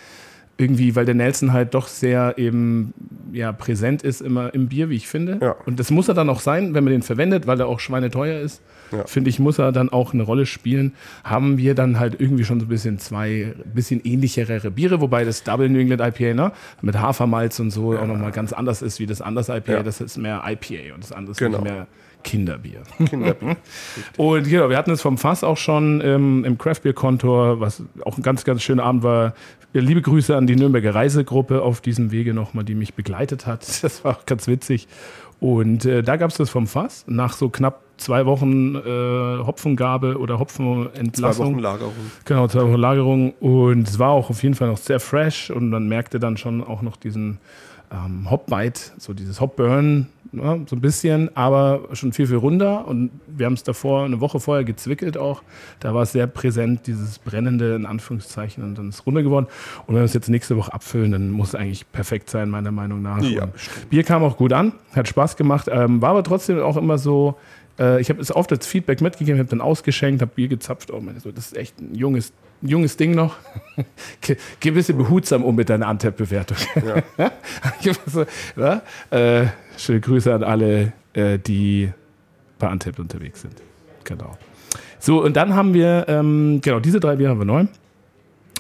irgendwie, 0.58 0.96
weil 0.96 1.06
der 1.06 1.16
Nelson 1.16 1.52
halt 1.52 1.74
doch 1.74 1.88
sehr 1.88 2.36
eben 2.38 2.94
ja, 3.34 3.52
präsent 3.52 4.04
ist 4.04 4.22
immer 4.22 4.54
im 4.54 4.68
Bier, 4.68 4.90
wie 4.90 4.96
ich 4.96 5.08
finde. 5.08 5.40
Ja. 5.42 5.56
Und 5.66 5.80
das 5.80 5.92
muss 5.92 6.08
er 6.08 6.14
dann 6.14 6.30
auch 6.30 6.40
sein, 6.40 6.74
wenn 6.74 6.84
man 6.84 6.94
den 6.94 7.02
verwendet, 7.02 7.48
weil 7.48 7.60
er 7.60 7.68
auch 7.68 7.80
schweineteuer 7.80 8.40
ist. 8.40 8.62
Ja. 8.92 9.06
Finde 9.08 9.30
ich, 9.30 9.40
muss 9.40 9.58
er 9.60 9.72
dann 9.72 9.90
auch 9.90 10.14
eine 10.14 10.24
Rolle 10.24 10.46
spielen. 10.46 10.94
Haben 11.24 11.58
wir 11.58 11.74
dann 11.74 12.00
halt 12.00 12.22
irgendwie 12.22 12.46
schon 12.46 12.60
so 12.60 12.68
ein 12.68 12.70
bisschen 12.70 13.00
zwei, 13.00 13.54
bisschen 13.74 14.02
ähnlichere 14.04 14.70
Biere, 14.72 15.02
wobei 15.02 15.26
das 15.26 15.44
Double 15.44 15.68
New 15.68 15.80
England 15.80 16.02
IPA, 16.02 16.34
ne, 16.36 16.52
mit 16.82 17.00
Hafermalz 17.00 17.60
und 17.60 17.72
so 17.72 17.98
auch 17.98 18.06
nochmal 18.08 18.32
ganz 18.32 18.54
anders 18.54 18.82
ist 18.82 19.00
wie 19.00 19.08
das 19.08 19.22
Anders 19.22 19.50
IPA. 19.50 19.72
Ja. 19.72 19.84
Das 19.84 20.00
ist 20.00 20.18
mehr 20.18 20.44
IPA 20.46 20.94
und 20.94 21.04
das 21.04 21.12
andere 21.12 21.32
ist 21.32 21.38
Genau. 21.40 21.62
mehr 21.62 21.88
Kinderbier. 22.24 22.84
Kinderbier. 23.10 23.58
Und 24.18 24.48
genau, 24.48 24.70
wir 24.70 24.78
hatten 24.78 24.92
es 24.92 25.02
vom 25.02 25.18
Fass 25.18 25.44
auch 25.44 25.58
schon 25.58 26.02
ähm, 26.04 26.46
im 26.46 26.58
Craftbeer-Kontor, 26.58 27.60
was 27.60 27.84
auch 28.06 28.18
ein 28.18 28.24
ganz, 28.24 28.44
ganz 28.44 28.62
schöner 28.62 28.84
Abend 28.84 29.04
war. 29.04 29.34
Liebe 29.74 30.02
Grüße 30.02 30.36
an 30.36 30.46
die 30.46 30.56
Nürnberger 30.56 30.94
Reisegruppe 30.94 31.62
auf 31.62 31.82
diesem 31.82 32.12
Wege 32.12 32.34
nochmal, 32.34 32.64
die 32.64 32.76
mich 32.76 32.94
begleitet 32.94 33.46
hat. 33.46 33.66
Das 33.84 34.04
war 34.04 34.18
auch 34.18 34.26
ganz 34.26 34.48
witzig. 34.48 34.88
Und 35.40 35.84
äh, 35.84 36.04
da 36.04 36.16
gab 36.16 36.32
es 36.32 36.38
das 36.38 36.50
vom 36.50 36.68
Fass. 36.68 37.04
Nach 37.08 37.34
so 37.34 37.50
knapp 37.50 37.82
zwei 37.98 38.26
Wochen 38.26 38.76
äh, 38.76 38.80
Hopfengabe 39.46 40.18
oder 40.18 40.36
Zwei 40.36 40.40
Hopfenentlassung. 40.40 41.56
Wochen 41.56 41.60
Lagerung. 41.60 41.94
Genau, 42.24 42.48
zwei 42.48 42.62
Wochen 42.62 42.80
Lagerung. 42.80 43.34
Und 43.42 43.88
es 43.88 44.00
war 44.00 44.12
auch 44.12 44.30
auf 44.30 44.42
jeden 44.42 44.56
Fall 44.56 44.70
noch 44.70 44.78
sehr 44.78 45.00
fresh 45.00 45.50
und 45.50 45.70
man 45.70 45.88
merkte 45.90 46.20
dann 46.20 46.38
schon 46.38 46.64
auch 46.64 46.82
noch 46.82 46.96
diesen 46.96 47.40
ähm, 47.94 48.30
Hop-Bite, 48.30 48.80
so 48.98 49.14
dieses 49.14 49.40
Hop-Burn, 49.40 50.08
ja, 50.32 50.58
so 50.66 50.76
ein 50.76 50.82
bisschen, 50.82 51.36
aber 51.38 51.82
schon 51.94 52.12
viel, 52.12 52.26
viel 52.26 52.38
runder. 52.38 52.88
Und 52.88 53.12
wir 53.28 53.46
haben 53.46 53.54
es 53.54 53.64
davor, 53.64 54.06
eine 54.06 54.20
Woche 54.20 54.40
vorher 54.40 54.64
gezwickelt 54.64 55.16
auch. 55.16 55.44
Da 55.80 55.94
war 55.94 56.02
es 56.02 56.12
sehr 56.12 56.26
präsent, 56.26 56.88
dieses 56.88 57.20
brennende, 57.20 57.76
in 57.76 57.86
Anführungszeichen, 57.86 58.64
und 58.64 58.78
dann 58.78 58.90
ist 58.90 58.96
es 58.96 59.06
runter 59.06 59.22
geworden. 59.22 59.46
Und 59.86 59.94
wenn 59.94 60.02
wir 60.02 60.06
es 60.06 60.14
jetzt 60.14 60.30
nächste 60.30 60.58
Woche 60.58 60.74
abfüllen, 60.74 61.12
dann 61.12 61.30
muss 61.30 61.50
es 61.50 61.56
eigentlich 61.56 61.92
perfekt 61.92 62.30
sein, 62.30 62.50
meiner 62.50 62.72
Meinung 62.72 63.02
nach. 63.04 63.22
Ja, 63.22 63.50
Bier 63.90 64.04
kam 64.04 64.24
auch 64.24 64.38
gut 64.38 64.54
an, 64.54 64.74
hat 64.96 65.08
Spaß 65.08 65.36
gemacht, 65.38 65.70
ähm, 65.72 66.02
war 66.02 66.10
aber 66.10 66.24
trotzdem 66.24 66.60
auch 66.62 66.78
immer 66.78 66.98
so, 66.98 67.36
äh, 67.80 68.02
ich 68.02 68.10
habe 68.10 68.20
es 68.20 68.36
oft 68.36 68.52
als 68.52 68.66
Feedback 68.66 69.02
mitgegeben, 69.02 69.40
habe 69.40 69.50
dann 69.50 69.62
ausgeschenkt, 69.62 70.22
habe 70.22 70.32
Bier 70.34 70.48
gezapft. 70.48 70.92
Oh, 70.92 71.02
das 71.02 71.26
ist 71.26 71.58
echt 71.58 71.80
ein 71.80 71.94
junges, 71.94 72.34
junges 72.64 72.98
Ding 72.98 73.12
noch. 73.16 73.36
Ge- 74.22 74.38
Geh 74.60 74.70
ein 74.72 74.74
bisschen 74.76 74.98
behutsam 74.98 75.44
um 75.44 75.56
mit 75.56 75.70
deiner 75.70 75.88
Antep-Bewertung. 75.88 76.58
ja? 77.18 77.32
äh, 79.12 79.48
schöne 79.78 80.00
Grüße 80.00 80.34
an 80.34 80.44
alle, 80.44 80.94
äh, 81.14 81.38
die 81.40 81.92
bei 82.60 82.68
Antep 82.70 83.00
unterwegs 83.00 83.42
sind. 83.42 83.56
Genau. 84.04 84.38
So, 85.00 85.24
und 85.24 85.36
dann 85.36 85.54
haben 85.56 85.74
wir, 85.74 86.06
ähm, 86.08 86.60
genau, 86.62 86.80
diese 86.80 87.00
drei 87.00 87.18
Bier 87.18 87.30
haben 87.30 87.40
wir 87.40 87.46
neu. 87.46 87.66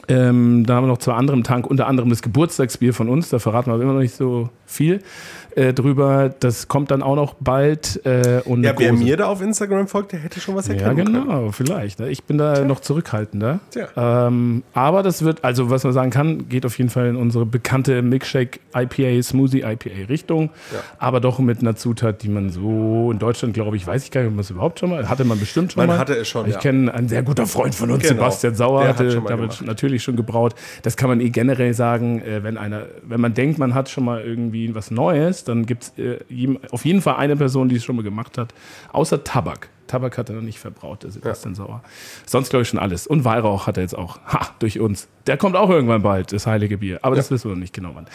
Ähm, 0.07 0.65
da 0.65 0.75
haben 0.75 0.83
wir 0.83 0.87
noch 0.87 0.97
zwei 0.97 1.13
andere 1.13 1.35
im 1.37 1.43
Tank, 1.43 1.65
unter 1.67 1.87
anderem 1.87 2.09
das 2.09 2.21
Geburtstagsbier 2.21 2.93
von 2.93 3.07
uns, 3.09 3.29
da 3.29 3.39
verraten 3.39 3.67
wir 3.69 3.75
aber 3.75 3.83
immer 3.83 3.93
noch 3.93 4.01
nicht 4.01 4.15
so 4.15 4.49
viel 4.65 5.01
äh, 5.55 5.71
drüber. 5.73 6.33
Das 6.39 6.67
kommt 6.67 6.89
dann 6.91 7.03
auch 7.03 7.15
noch 7.15 7.35
bald. 7.39 8.03
Äh, 8.05 8.41
und 8.45 8.63
Ja, 8.63 8.73
wer 8.77 8.91
mir 8.91 9.17
da 9.17 9.27
auf 9.27 9.41
Instagram 9.41 9.87
folgt, 9.87 10.11
der 10.11 10.19
hätte 10.19 10.39
schon 10.39 10.55
was 10.55 10.67
ja, 10.67 10.73
erkennen 10.73 11.05
können. 11.05 11.23
genau, 11.27 11.51
vielleicht. 11.51 11.99
ne? 11.99 12.09
Ich 12.09 12.23
bin 12.23 12.37
da 12.37 12.63
noch 12.65 12.79
zurückhaltender. 12.79 13.59
Tja. 13.71 13.87
Ähm, 14.27 14.63
aber 14.73 15.03
das 15.03 15.23
wird, 15.23 15.43
also 15.43 15.69
was 15.69 15.83
man 15.83 15.93
sagen 15.93 16.09
kann, 16.11 16.49
geht 16.49 16.65
auf 16.65 16.77
jeden 16.77 16.89
Fall 16.89 17.07
in 17.07 17.15
unsere 17.15 17.45
bekannte 17.45 18.01
Milkshake 18.01 18.59
IPA, 18.75 19.21
Smoothie 19.21 19.61
IPA 19.61 20.07
Richtung. 20.09 20.49
Ja. 20.73 20.79
Aber 20.97 21.19
doch 21.19 21.39
mit 21.39 21.59
einer 21.61 21.75
Zutat, 21.75 22.23
die 22.23 22.29
man 22.29 22.49
so 22.49 23.09
in 23.11 23.19
Deutschland, 23.19 23.53
glaube 23.53 23.77
ich, 23.77 23.85
weiß 23.85 24.03
ich 24.05 24.11
gar 24.11 24.21
nicht, 24.21 24.29
ob 24.29 24.35
man 24.35 24.41
es 24.41 24.49
überhaupt 24.49 24.79
schon 24.79 24.89
mal, 24.89 25.07
hatte 25.07 25.23
man 25.23 25.39
bestimmt 25.39 25.73
schon 25.73 25.81
Man 25.81 25.87
mal. 25.87 25.99
hatte 25.99 26.15
es 26.15 26.27
schon, 26.27 26.47
Ich 26.47 26.55
ja. 26.55 26.59
kenne 26.59 26.93
einen 26.93 27.07
sehr 27.09 27.21
guter 27.23 27.45
Freund 27.45 27.75
von 27.75 27.91
uns, 27.91 28.01
Genau. 28.01 28.15
Sebastian 28.15 28.55
Sauer, 28.55 28.79
Der 28.81 28.89
hat 28.89 28.95
hatte 28.99 29.21
damit 29.27 29.27
gemacht. 29.59 29.67
Natürlich 29.93 30.03
schon 30.03 30.15
gebraut. 30.15 30.55
Das 30.81 30.97
kann 30.97 31.09
man 31.09 31.21
eh 31.21 31.29
generell 31.29 31.73
sagen, 31.73 32.21
äh, 32.21 32.43
wenn 32.43 32.57
einer, 32.57 32.87
wenn 33.03 33.21
man 33.21 33.33
denkt, 33.33 33.59
man 33.59 33.73
hat 33.73 33.89
schon 33.89 34.05
mal 34.05 34.21
irgendwie 34.21 34.73
was 34.75 34.91
Neues, 34.91 35.43
dann 35.43 35.65
gibt 35.65 35.83
es 35.83 35.97
äh, 35.97 36.57
auf 36.71 36.85
jeden 36.85 37.01
Fall 37.01 37.15
eine 37.15 37.35
Person, 37.35 37.69
die 37.69 37.75
es 37.75 37.83
schon 37.83 37.95
mal 37.95 38.03
gemacht 38.03 38.37
hat, 38.37 38.53
außer 38.91 39.23
Tabak. 39.23 39.69
Tabak 39.87 40.17
hat 40.17 40.29
er 40.29 40.35
noch 40.35 40.41
nicht 40.41 40.59
verbraut, 40.59 41.03
der 41.03 41.11
Sebastian 41.11 41.55
Sauer. 41.55 41.83
Sonst 42.25 42.49
glaube 42.49 42.63
ich 42.63 42.69
schon 42.69 42.79
alles. 42.79 43.05
Und 43.05 43.25
Weihrauch 43.25 43.67
hat 43.67 43.77
er 43.77 43.83
jetzt 43.83 43.95
auch. 43.95 44.17
Ha, 44.25 44.49
durch 44.59 44.79
uns. 44.79 45.07
Der 45.25 45.37
kommt 45.37 45.55
auch 45.55 45.69
irgendwann 45.69 46.01
bald, 46.01 46.33
das 46.33 46.45
heilige 46.47 46.77
Bier. 46.77 46.99
Aber 47.01 47.15
das 47.15 47.31
wissen 47.31 47.49
wir 47.49 47.55
noch 47.55 47.61
nicht 47.61 47.73
genau 47.73 47.91
wann. 47.93 48.07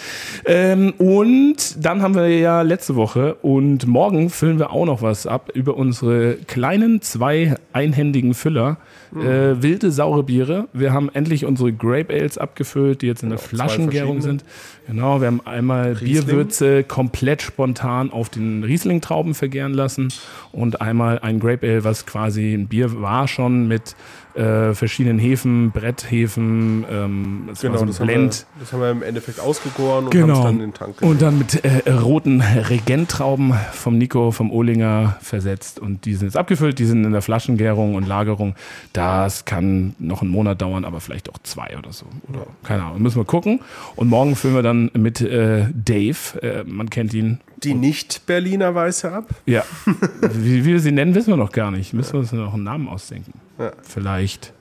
Ähm, 0.45 0.93
und 0.99 1.85
dann 1.85 2.03
haben 2.03 2.15
wir 2.15 2.29
ja 2.29 2.61
letzte 2.63 2.97
Woche 2.97 3.35
und 3.37 3.87
morgen 3.87 4.29
füllen 4.29 4.59
wir 4.59 4.71
auch 4.73 4.85
noch 4.85 5.01
was 5.01 5.27
ab 5.27 5.51
über 5.55 5.77
unsere 5.77 6.35
kleinen 6.47 7.01
zwei 7.01 7.57
einhändigen 7.73 8.35
Füller. 8.35 8.77
Äh, 9.15 9.63
wilde, 9.63 9.91
saure 9.91 10.23
Biere. 10.23 10.69
Wir 10.75 10.93
haben 10.93 11.09
endlich 11.15 11.47
unsere 11.47 11.73
Grape 11.73 12.13
Ales 12.13 12.37
abgefüllt, 12.37 13.01
die 13.01 13.07
jetzt 13.07 13.23
in 13.23 13.31
der 13.31 13.39
zwei 13.39 13.49
Flaschengärung 13.49 14.21
sind. 14.21 14.45
Genau, 14.87 15.21
wir 15.21 15.29
haben 15.29 15.41
einmal 15.47 15.93
Riesling. 15.93 16.27
Bierwürze 16.27 16.85
komplett 16.85 17.41
spontan 17.41 18.11
auf 18.11 18.29
den 18.29 18.65
Riesling-Trauben 18.65 19.35
vergären 19.35 19.73
lassen 19.73 20.09
und 20.53 20.83
einmal 20.83 21.21
ein 21.21 21.41
Grape 21.41 21.67
Ale, 21.67 21.85
was 21.85 22.05
quasi 22.05 22.53
ein 22.53 22.69
Bier 22.69 23.01
war 23.01 23.29
schon 23.29 23.67
mit 23.67 23.97
äh, 24.35 24.75
verschiedenen 24.75 25.19
Hefen, 25.19 25.71
Bretthefen, 25.71 26.85
ähm, 26.91 27.43
war 27.47 27.55
Genau, 27.61 27.77
so 27.77 27.83
ein 27.83 27.87
das 27.89 28.01
haben, 28.01 28.09
wir, 28.09 28.15
Blend. 28.15 28.47
das 28.61 28.73
haben 28.73 28.81
wir 28.81 28.91
im 28.91 29.03
Endeffekt 29.03 29.41
ausgegoren 29.41 30.07
und 30.07 30.15
haben 30.15 30.21
es 30.21 30.27
Genau. 30.27 30.43
dann 30.45 30.53
in 30.55 30.59
den 30.61 30.75
Tank 30.75 31.01
Und 31.03 31.23
dann 31.23 31.39
mit 31.39 31.65
äh, 31.65 31.91
roten 31.91 32.41
Regenttrauben 32.41 33.55
vom 33.73 33.99
Nico, 33.99 34.31
vom 34.31 34.51
Ohlinger 34.51 35.17
versetzt. 35.21 35.79
Und 35.81 36.05
die 36.05 36.15
sind 36.15 36.29
jetzt 36.29 36.37
abgefüllt, 36.37 36.79
die 36.79 36.85
sind 36.85 37.05
in 37.05 37.13
der 37.13 37.23
Flaschengärung 37.23 37.95
und 37.95 38.07
Lagerung. 38.07 38.55
Das 38.93 39.45
kann 39.45 39.95
noch 39.99 40.23
einen 40.23 40.31
Monat 40.31 40.61
dauern, 40.63 40.85
aber 40.85 41.01
vielleicht 41.01 41.29
auch 41.31 41.39
zwei 41.43 41.77
oder 41.79 41.93
so. 41.93 42.07
Oder 42.29 42.47
keine 42.63 42.85
Ahnung, 42.85 43.03
müssen 43.03 43.17
wir 43.19 43.25
gucken. 43.25 43.61
Und 43.97 44.09
morgen 44.09 44.37
füllen 44.37 44.55
wir 44.55 44.63
dann 44.63 44.91
mit 44.95 45.21
äh, 45.21 45.67
Dave, 45.75 46.17
äh, 46.43 46.65
man 46.65 46.91
kennt 46.91 47.13
ihn. 47.15 47.41
die 47.63 47.75
Nicht-Berliner 47.75 48.75
Weiße 48.75 49.11
ab. 49.13 49.27
Ja, 49.47 49.65
wie, 50.21 50.65
wie 50.65 50.73
wir 50.73 50.81
sie 50.81 50.93
nennen, 50.93 51.15
wissen 51.15 51.29
wir 51.33 51.37
noch 51.37 51.53
gar 51.53 51.71
nicht. 51.71 51.93
Müssen 51.93 52.13
wir 52.13 52.21
uns 52.21 52.33
noch 52.33 52.55
einen 52.55 52.63
Namen 52.65 52.89
ausdenken. 52.89 53.33
Ja. 53.59 53.73
Vielleicht 53.83 54.53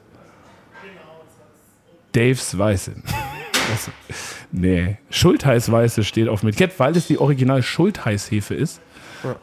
Daves 2.13 2.57
Weiße. 2.57 2.95
Nee, 4.49 4.97
Schultheiß-Weiße 5.09 6.05
steht 6.05 6.29
auf 6.29 6.41
Etikett, 6.41 6.79
weil 6.79 6.95
es 6.95 7.07
die 7.07 7.17
original 7.17 7.61
Schultheiß-Hefe 7.61 8.55
ist. 8.55 8.79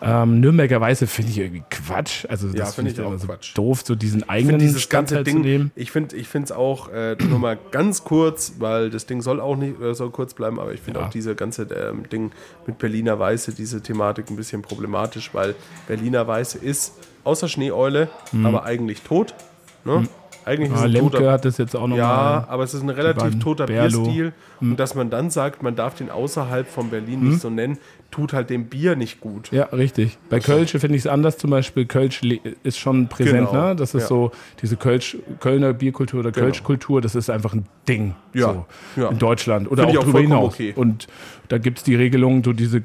Ähm, 0.03 0.41
Nürnberger 0.41 0.81
Weiße 0.81 1.07
finde 1.07 1.31
ich 1.33 1.39
irgendwie 1.39 1.63
Quatsch. 1.71 2.25
Also 2.29 2.49
das 2.49 2.57
Ja, 2.57 2.65
finde 2.67 2.91
finde 2.91 2.91
ich 2.93 3.01
auch 3.01 3.11
immer 3.11 3.19
so 3.19 3.27
Quatsch. 3.27 3.57
doof, 3.57 3.83
so 3.85 3.95
diesen 3.95 4.29
eigenen 4.29 4.59
dieses 4.59 4.89
ganze 4.89 5.15
Stadtteil 5.17 5.25
zu 5.33 5.39
Ding, 5.39 5.43
nehmen. 5.43 5.71
ich 5.75 5.91
finde 5.91 6.17
ich 6.17 6.35
es 6.35 6.53
auch, 6.53 6.89
äh, 6.89 7.17
nur 7.29 7.39
mal 7.39 7.59
ganz 7.71 8.05
kurz, 8.05 8.55
weil 8.59 8.91
das 8.91 9.07
Ding 9.07 9.23
soll 9.23 9.41
auch 9.41 9.57
nicht, 9.57 9.81
äh, 9.81 9.95
soll 9.95 10.11
kurz 10.11 10.35
bleiben, 10.35 10.59
aber 10.61 10.73
ich 10.75 10.81
finde 10.81 11.01
Ja. 11.01 11.07
auch 11.07 11.11
diese 11.11 11.35
ganze 11.35 11.63
ähm, 11.63 12.09
Ding 12.09 12.31
mit 12.67 12.79
Berliner 12.79 13.19
Weiße, 13.19 13.53
diese 13.53 13.81
Thematik 13.83 14.31
ein 14.31 14.37
bisschen 14.37 14.63
problematisch, 14.63 15.31
weil 15.33 15.55
Berliner 15.87 16.27
Weiße 16.27 16.59
ist 16.59 16.95
außer 17.25 17.49
Schneeeule, 17.49 18.09
aber 18.45 18.65
eigentlich 18.65 19.03
tot. 19.03 19.35
Ne? 19.85 20.07
Eigentlich 20.47 20.71
Ah, 20.73 20.75
ist 20.75 20.81
es 20.85 20.91
Lemke 20.93 21.11
toter 21.17 21.33
hat 21.33 21.45
das 21.45 21.59
jetzt 21.59 21.75
auch 21.75 21.83
nochmal. 21.83 21.99
Ja, 21.99 22.45
aber 22.49 22.63
es 22.65 22.75
ist 22.75 22.83
ein 22.83 22.91
relativ 22.91 23.39
toter 23.39 23.67
Berlo. 23.67 24.03
Bierstil. 24.05 24.33
Und 24.61 24.79
dass 24.79 24.95
man 24.95 25.11
dann 25.11 25.31
sagt, 25.31 25.63
man 25.63 25.75
darf 25.77 25.95
den 25.95 26.11
außerhalb 26.11 26.69
von 26.69 26.91
Berlin 26.91 27.21
Hm? 27.21 27.29
nicht 27.31 27.41
so 27.41 27.51
nennen, 27.51 27.79
tut 28.11 28.33
halt 28.33 28.51
dem 28.51 28.67
Bier 28.67 28.95
nicht 28.95 29.21
gut. 29.21 29.51
Ja, 29.53 29.65
richtig. 29.65 30.19
Bei 30.31 30.39
Kölsch 30.41 30.71
finde 30.73 30.95
ich 30.97 31.03
es 31.03 31.07
anders. 31.07 31.37
Zum 31.39 31.51
Beispiel 31.51 31.85
Kölsch 31.87 32.21
ist 32.63 32.79
schon 32.79 33.09
präsent. 33.09 33.51
Genau. 33.51 33.69
Ne? 33.69 33.77
Das 33.77 33.95
ist 33.95 34.03
Ja. 34.03 34.09
so 34.09 34.31
diese 34.63 34.77
Kölsch, 34.77 35.17
Kölner 35.41 35.73
Bierkultur 35.73 36.21
oder 36.21 36.31
Genau. 36.31 36.45
Kölschkultur. 36.47 37.01
Das 37.01 37.15
ist 37.15 37.29
einfach 37.31 37.55
ein 37.55 37.67
Ding 37.89 38.15
Ja, 38.33 38.53
so, 38.95 39.01
ja. 39.01 39.09
in 39.09 39.19
Deutschland 39.19 39.71
oder 39.71 39.83
Finde 39.85 39.93
ich 39.93 39.99
auch 39.99 40.03
auch 40.07 40.11
vollkommen 40.13 40.33
hinaus. 40.35 40.55
okay. 40.55 40.73
Und 40.77 41.09
da 41.49 41.59
gibt 41.59 41.79
es 41.79 41.85
die 41.85 41.97
Regelung, 41.97 42.45
so 42.45 42.53
diese, 42.53 42.83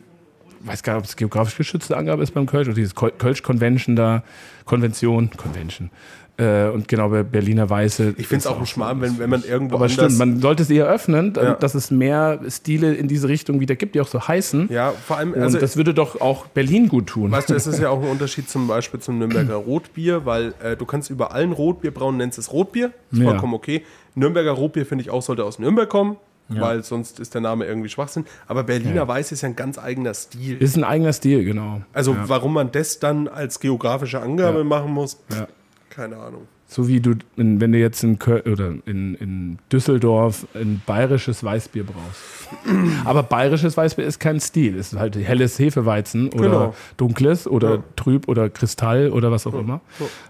weiß 0.61 0.83
gar 0.83 0.93
nicht, 0.93 0.99
ob 1.03 1.05
es 1.05 1.15
geografisch 1.15 1.55
geschützte 1.57 1.95
Angabe 1.97 2.23
ist 2.23 2.31
beim 2.33 2.45
Kölsch 2.45 2.67
oder 2.67 2.75
dieses 2.75 2.95
Köl- 2.95 3.11
Kölsch-Convention 3.17 3.95
da, 3.95 4.23
Konvention, 4.65 5.29
Convention. 5.37 5.89
Äh, 6.37 6.69
und 6.69 6.87
genau 6.87 7.09
bei 7.09 7.23
Berliner 7.23 7.69
Weiße. 7.69 8.13
Ich 8.17 8.27
finde 8.27 8.39
es 8.39 8.47
auch 8.47 8.57
ein 8.59 8.65
Schmarrn, 8.65 9.01
wenn, 9.01 9.19
wenn 9.19 9.29
man 9.29 9.43
irgendwo 9.43 9.75
aber 9.75 9.89
stimmt, 9.89 10.17
man 10.17 10.39
sollte 10.39 10.63
es 10.63 10.69
eher 10.69 10.85
öffnen, 10.87 11.33
Ja. 11.35 11.55
dass 11.55 11.75
es 11.75 11.91
mehr 11.91 12.39
Stile 12.49 12.93
in 12.93 13.09
diese 13.09 13.27
Richtung 13.27 13.59
wieder 13.59 13.75
gibt, 13.75 13.93
die 13.95 13.99
auch 13.99 14.07
so 14.07 14.25
heißen. 14.25 14.69
ja, 14.71 14.91
vor 14.91 15.17
allem, 15.17 15.33
Und 15.33 15.41
also 15.41 15.57
das 15.59 15.75
würde 15.75 15.93
doch 15.93 16.21
auch 16.21 16.45
Berlin 16.47 16.87
gut 16.87 17.07
tun. 17.07 17.29
Weißt 17.31 17.49
du, 17.49 17.55
es 17.55 17.67
ist 17.67 17.79
ja 17.79 17.89
auch 17.89 18.01
ein 18.01 18.07
Unterschied 18.09 18.49
zum 18.49 18.67
Beispiel 18.67 19.01
zum 19.01 19.19
Nürnberger 19.19 19.55
Rotbier, 19.55 20.25
weil 20.25 20.53
äh, 20.63 20.77
du 20.77 20.85
kannst 20.85 21.09
über 21.09 21.33
allen 21.33 21.51
Rotbier 21.51 21.91
brauen, 21.91 22.15
nennst 22.15 22.37
es 22.39 22.53
Rotbier, 22.53 22.91
ist 23.11 23.19
Ja. 23.19 23.25
vollkommen 23.31 23.53
okay. 23.53 23.83
Nürnberger 24.15 24.51
Rotbier 24.51 24.85
finde 24.85 25.01
ich 25.03 25.09
auch 25.09 25.21
sollte 25.21 25.43
aus 25.43 25.59
Nürnberg 25.59 25.89
kommen, 25.89 26.15
weil 26.49 26.83
sonst 26.83 27.19
ist 27.19 27.33
der 27.33 27.41
Name 27.41 27.65
irgendwie 27.65 27.89
Schwachsinn. 27.89 28.25
Aber 28.47 28.63
Berliner 28.63 28.95
Ja. 28.95 29.07
Weiß 29.07 29.31
ist 29.31 29.41
ja 29.41 29.49
ein 29.49 29.55
ganz 29.55 29.77
eigener 29.77 30.13
Stil. 30.13 30.57
Ist 30.57 30.75
ein 30.77 30.83
eigener 30.83 31.13
Stil, 31.13 31.43
genau. 31.43 31.81
Also 31.93 32.13
ja. 32.13 32.23
warum 32.27 32.53
man 32.53 32.71
das 32.71 32.99
dann 32.99 33.27
als 33.27 33.59
geografische 33.59 34.21
Angabe 34.21 34.59
Ja. 34.59 34.63
machen 34.63 34.91
muss, 34.91 35.17
Ja. 35.31 35.47
Keine 35.89 36.17
Ahnung. 36.17 36.47
So 36.71 36.87
wie 36.87 36.99
du, 37.01 37.15
in, 37.35 37.59
wenn 37.59 37.71
du 37.71 37.79
jetzt 37.79 38.03
in, 38.03 38.19
Köl 38.19 38.41
oder 38.41 38.73
in, 38.85 39.15
in 39.15 39.57
Düsseldorf 39.71 40.45
ein 40.53 40.83
bayerisches 40.85 41.43
Weißbier 41.43 41.83
brauchst. 41.83 42.47
Aber 43.05 43.23
bayerisches 43.23 43.75
Weißbier 43.75 44.05
ist 44.05 44.19
kein 44.19 44.39
Stil. 44.39 44.77
Es 44.77 44.93
ist 44.93 44.99
halt 44.99 45.15
helles 45.15 45.57
Hefeweizen 45.57 46.29
oder 46.31 46.43
Genau. 46.43 46.75
dunkles 46.97 47.47
oder 47.47 47.75
Ja. 47.77 47.83
trüb 47.95 48.27
oder 48.27 48.51
Kristall 48.51 49.09
oder 49.09 49.31
was 49.31 49.47
auch 49.47 49.55
immer. 49.55 49.81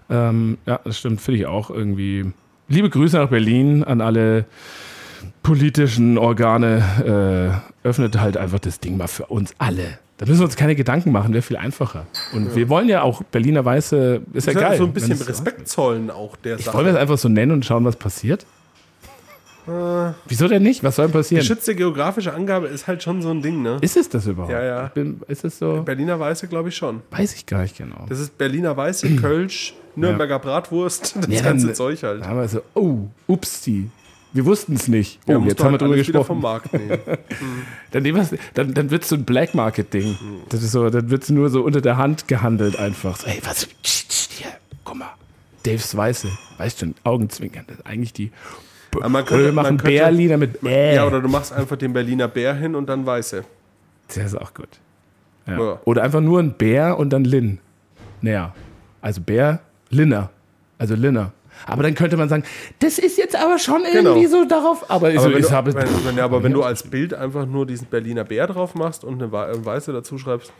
Ähm, 0.08 0.56
ja, 0.64 0.80
das 0.82 0.98
stimmt, 0.98 1.20
finde 1.20 1.40
ich 1.40 1.46
auch 1.46 1.68
irgendwie. 1.68 2.32
Liebe 2.68 2.88
Grüße 2.88 3.18
nach 3.18 3.28
Berlin 3.28 3.84
an 3.84 4.00
alle 4.00 4.46
politischen 5.42 6.18
Organe. 6.18 7.62
Äh, 7.84 7.86
öffnet 7.88 8.20
halt 8.20 8.36
einfach 8.36 8.58
das 8.58 8.78
Ding 8.80 8.96
mal 8.98 9.06
für 9.08 9.26
uns 9.26 9.54
alle. 9.58 9.98
Da 10.18 10.26
müssen 10.26 10.40
wir 10.40 10.44
uns 10.44 10.56
keine 10.56 10.74
Gedanken 10.76 11.12
machen, 11.12 11.32
wäre 11.32 11.40
viel 11.40 11.56
einfacher. 11.56 12.06
Und 12.34 12.54
wir 12.54 12.68
wollen 12.68 12.88
ja 12.90 13.00
auch 13.00 13.22
Berliner 13.22 13.64
Weiße, 13.64 14.20
ist 14.34 14.46
ja 14.46 14.52
Das 14.52 14.62
ist 14.62 14.68
geil. 14.68 14.78
so 14.78 14.84
ein 14.84 14.92
bisschen 14.92 15.12
Respekt 15.22 15.66
zollen 15.66 16.10
auch 16.10 16.36
der 16.36 16.58
Sache. 16.58 16.76
wollen 16.76 16.86
wir 16.86 16.92
es 16.92 16.98
einfach 16.98 17.16
so 17.16 17.30
nennen 17.30 17.52
und 17.52 17.64
schauen, 17.64 17.86
was 17.86 17.96
passiert? 17.96 18.44
Äh. 19.66 20.12
Wieso 20.26 20.48
denn 20.48 20.62
nicht? 20.62 20.82
Was 20.84 20.96
soll 20.96 21.06
denn 21.06 21.12
passieren? 21.12 21.40
Geschützte 21.40 21.74
geografische 21.74 22.34
Angabe 22.34 22.66
ist 22.66 22.86
halt 22.86 23.02
schon 23.02 23.22
so 23.22 23.30
ein 23.30 23.40
Ding, 23.42 23.62
ne? 23.62 23.78
Ist 23.80 23.96
es 23.96 24.08
das 24.08 24.26
überhaupt? 24.26 24.52
Ja, 24.52 24.62
ja. 24.62 24.86
Ich 24.86 24.92
bin, 24.92 25.20
ist 25.28 25.44
es 25.44 25.58
so? 25.58 25.82
Berliner 25.82 26.18
Weiße, 26.20 26.48
glaube 26.48 26.70
ich 26.70 26.76
schon. 26.76 27.00
Weiß 27.10 27.34
ich 27.34 27.46
gar 27.46 27.62
nicht 27.62 27.76
genau. 27.78 28.04
Das 28.08 28.18
ist 28.20 28.36
Berliner 28.36 28.76
Weiße, 28.76 29.16
Kölsch, 29.16 29.74
Nürnberger 29.96 30.38
Bratwurst, 30.38 31.14
das 31.20 31.26
Ja, 31.28 31.42
ganze 31.42 31.66
dann- 31.66 31.74
Zeug 31.76 32.02
halt. 32.02 32.22
Da 32.22 32.26
haben 32.28 32.38
wir 32.40 32.48
so, 32.48 32.60
oh, 32.74 32.98
upsi. 33.26 33.90
Wir 34.32 34.44
wussten 34.46 34.74
es 34.74 34.86
nicht. 34.88 35.18
Oh, 35.26 35.32
Ja, 35.32 35.38
jetzt 35.40 35.58
du 35.58 35.64
haben 35.64 35.70
wir 35.70 35.72
halt 35.72 35.80
drüber 35.82 35.96
gesprochen. 35.96 36.26
vom 36.26 36.40
Markt 36.42 36.72
nehmen. 36.72 36.98
Dann, 37.90 38.02
nehmen 38.04 38.28
dann, 38.54 38.72
dann 38.74 38.90
wird 38.90 39.02
es 39.02 39.08
so 39.08 39.16
ein 39.16 39.24
Black 39.24 39.54
Market-Ding. 39.54 40.16
Das 40.48 40.62
ist 40.62 40.70
so, 40.70 40.88
dann 40.90 41.10
wird 41.10 41.24
es 41.24 41.30
nur 41.30 41.48
so 41.50 41.62
unter 41.62 41.80
der 41.80 41.96
Hand 41.96 42.28
gehandelt 42.28 42.78
einfach. 42.78 43.16
So, 43.16 43.26
hey, 43.26 43.40
was? 43.44 43.66
Hier, 44.30 44.46
guck 44.84 44.96
mal. 44.96 45.10
Daves 45.64 45.96
Weiße. 45.96 46.28
Weißt 46.58 46.78
schon, 46.78 46.94
Augenzwinkern. 47.02 47.64
Das 47.66 47.78
ist 47.78 47.86
eigentlich 47.86 48.12
die. 48.12 48.30
Aber 48.94 49.08
man 49.08 49.22
Oder 49.22 49.28
könnte- 49.30 49.44
wir 49.46 49.52
machen 49.52 49.76
könnte- 49.78 49.84
Bärlieder 49.84 50.36
mit 50.36 50.60
Bäh. 50.60 50.94
Ja, 50.94 51.06
oder 51.06 51.20
du 51.20 51.28
machst 51.28 51.52
einfach 51.52 51.76
den 51.76 51.92
Berliner 51.92 52.28
Bär 52.28 52.54
hin 52.54 52.76
und 52.76 52.88
dann 52.88 53.04
Weiße. 53.04 53.44
Das 54.08 54.16
ist 54.18 54.34
auch 54.36 54.54
gut. 54.54 54.68
Ja. 55.46 55.58
Ja. 55.58 55.80
Oder 55.84 56.02
einfach 56.04 56.20
nur 56.20 56.38
ein 56.40 56.52
Bär 56.54 56.96
und 56.98 57.10
dann 57.10 57.24
Lin. 57.24 57.58
Naja. 58.20 58.54
Also 59.00 59.20
Bär, 59.20 59.60
Linner. 59.90 60.30
Also 60.78 60.94
Linner. 60.94 61.32
Aber 61.66 61.82
dann 61.82 61.94
könnte 61.94 62.16
man 62.16 62.28
sagen, 62.28 62.44
das 62.80 62.98
ist 62.98 63.18
jetzt 63.18 63.36
aber 63.36 63.58
schon 63.58 63.82
Genau. 63.92 64.10
irgendwie 64.10 64.26
so 64.26 64.44
darauf. 64.44 64.84
Aber, 64.90 65.08
Aber, 65.08 65.18
so, 65.20 65.30
wenn, 65.30 65.38
ich 65.38 65.46
du, 65.46 65.50
habe 65.52 65.74
wenn, 65.74 65.88
wenn, 66.04 66.16
ja, 66.16 66.24
aber 66.24 66.42
wenn 66.42 66.52
du 66.52 66.62
als 66.62 66.82
Bild 66.82 67.14
einfach 67.14 67.46
nur 67.46 67.66
diesen 67.66 67.86
Berliner 67.86 68.24
Bär 68.24 68.46
drauf 68.46 68.74
machst 68.74 69.04
und 69.04 69.22
eine 69.22 69.30
Wei- 69.32 69.52
Weiße 69.64 69.92
dazu 69.92 70.18
schreibst, 70.18 70.52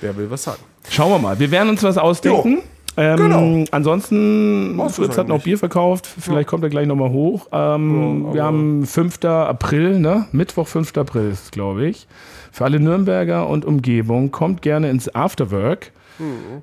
wer 0.00 0.16
will 0.16 0.30
was 0.30 0.44
sagen? 0.44 0.62
Schauen 0.88 1.10
wir 1.10 1.18
mal. 1.18 1.38
Wir 1.38 1.50
werden 1.50 1.68
uns 1.68 1.82
was 1.82 1.98
ausdenken. 1.98 2.62
Ähm, 2.96 3.16
genau. 3.16 3.64
Ansonsten, 3.72 4.80
Fritz 4.90 5.18
hat 5.18 5.26
noch? 5.26 5.42
Bier 5.42 5.58
verkauft. 5.58 6.06
Vielleicht 6.06 6.48
kommt 6.48 6.62
er 6.62 6.70
gleich 6.70 6.86
nochmal 6.86 7.10
hoch. 7.10 7.48
Ähm, 7.50 8.32
wir 8.32 8.44
haben 8.44 8.86
5. 8.86 9.24
April, 9.24 9.98
ne? 9.98 10.26
Mittwoch, 10.30 10.68
5. 10.68 10.96
April 10.96 11.30
ist 11.32 11.50
glaube 11.52 11.86
ich. 11.86 12.06
Für 12.52 12.64
alle 12.64 12.78
Nürnberger 12.78 13.48
und 13.48 13.64
Umgebung 13.64 14.30
kommt 14.30 14.62
gerne 14.62 14.90
ins 14.90 15.12
Afterwork 15.12 15.90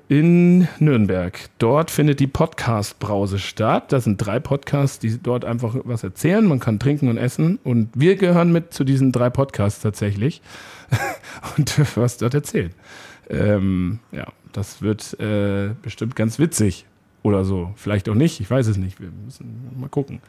in 0.08 0.68
Nürnberg. 0.78 1.38
Dort 1.58 1.90
findet 1.90 2.20
die 2.20 2.26
Podcast-Brause 2.26 3.38
statt. 3.38 3.92
Das 3.92 4.04
sind 4.04 4.18
drei 4.18 4.40
Podcasts, 4.40 4.98
die 4.98 5.18
dort 5.18 5.44
einfach 5.44 5.76
was 5.84 6.02
erzählen. 6.02 6.46
Man 6.46 6.60
kann 6.60 6.78
trinken 6.78 7.08
und 7.08 7.18
essen. 7.18 7.58
Und 7.62 7.90
wir 7.94 8.16
gehören 8.16 8.52
mit 8.52 8.72
zu 8.72 8.84
diesen 8.84 9.12
drei 9.12 9.30
Podcasts 9.30 9.82
tatsächlich 9.82 10.42
und 11.56 11.76
dürfen 11.76 12.02
was 12.02 12.16
dort 12.16 12.34
erzählen. 12.34 12.72
Ähm, 13.28 14.00
ja, 14.10 14.26
das 14.52 14.82
wird 14.82 15.18
äh, 15.20 15.70
bestimmt 15.82 16.16
ganz 16.16 16.38
witzig 16.38 16.86
oder 17.22 17.44
so. 17.44 17.70
Vielleicht 17.76 18.08
auch 18.08 18.14
nicht, 18.14 18.40
ich 18.40 18.50
weiß 18.50 18.66
es 18.66 18.76
nicht. 18.76 19.00
Wir 19.00 19.08
müssen 19.24 19.70
mal 19.78 19.88
gucken. 19.88 20.20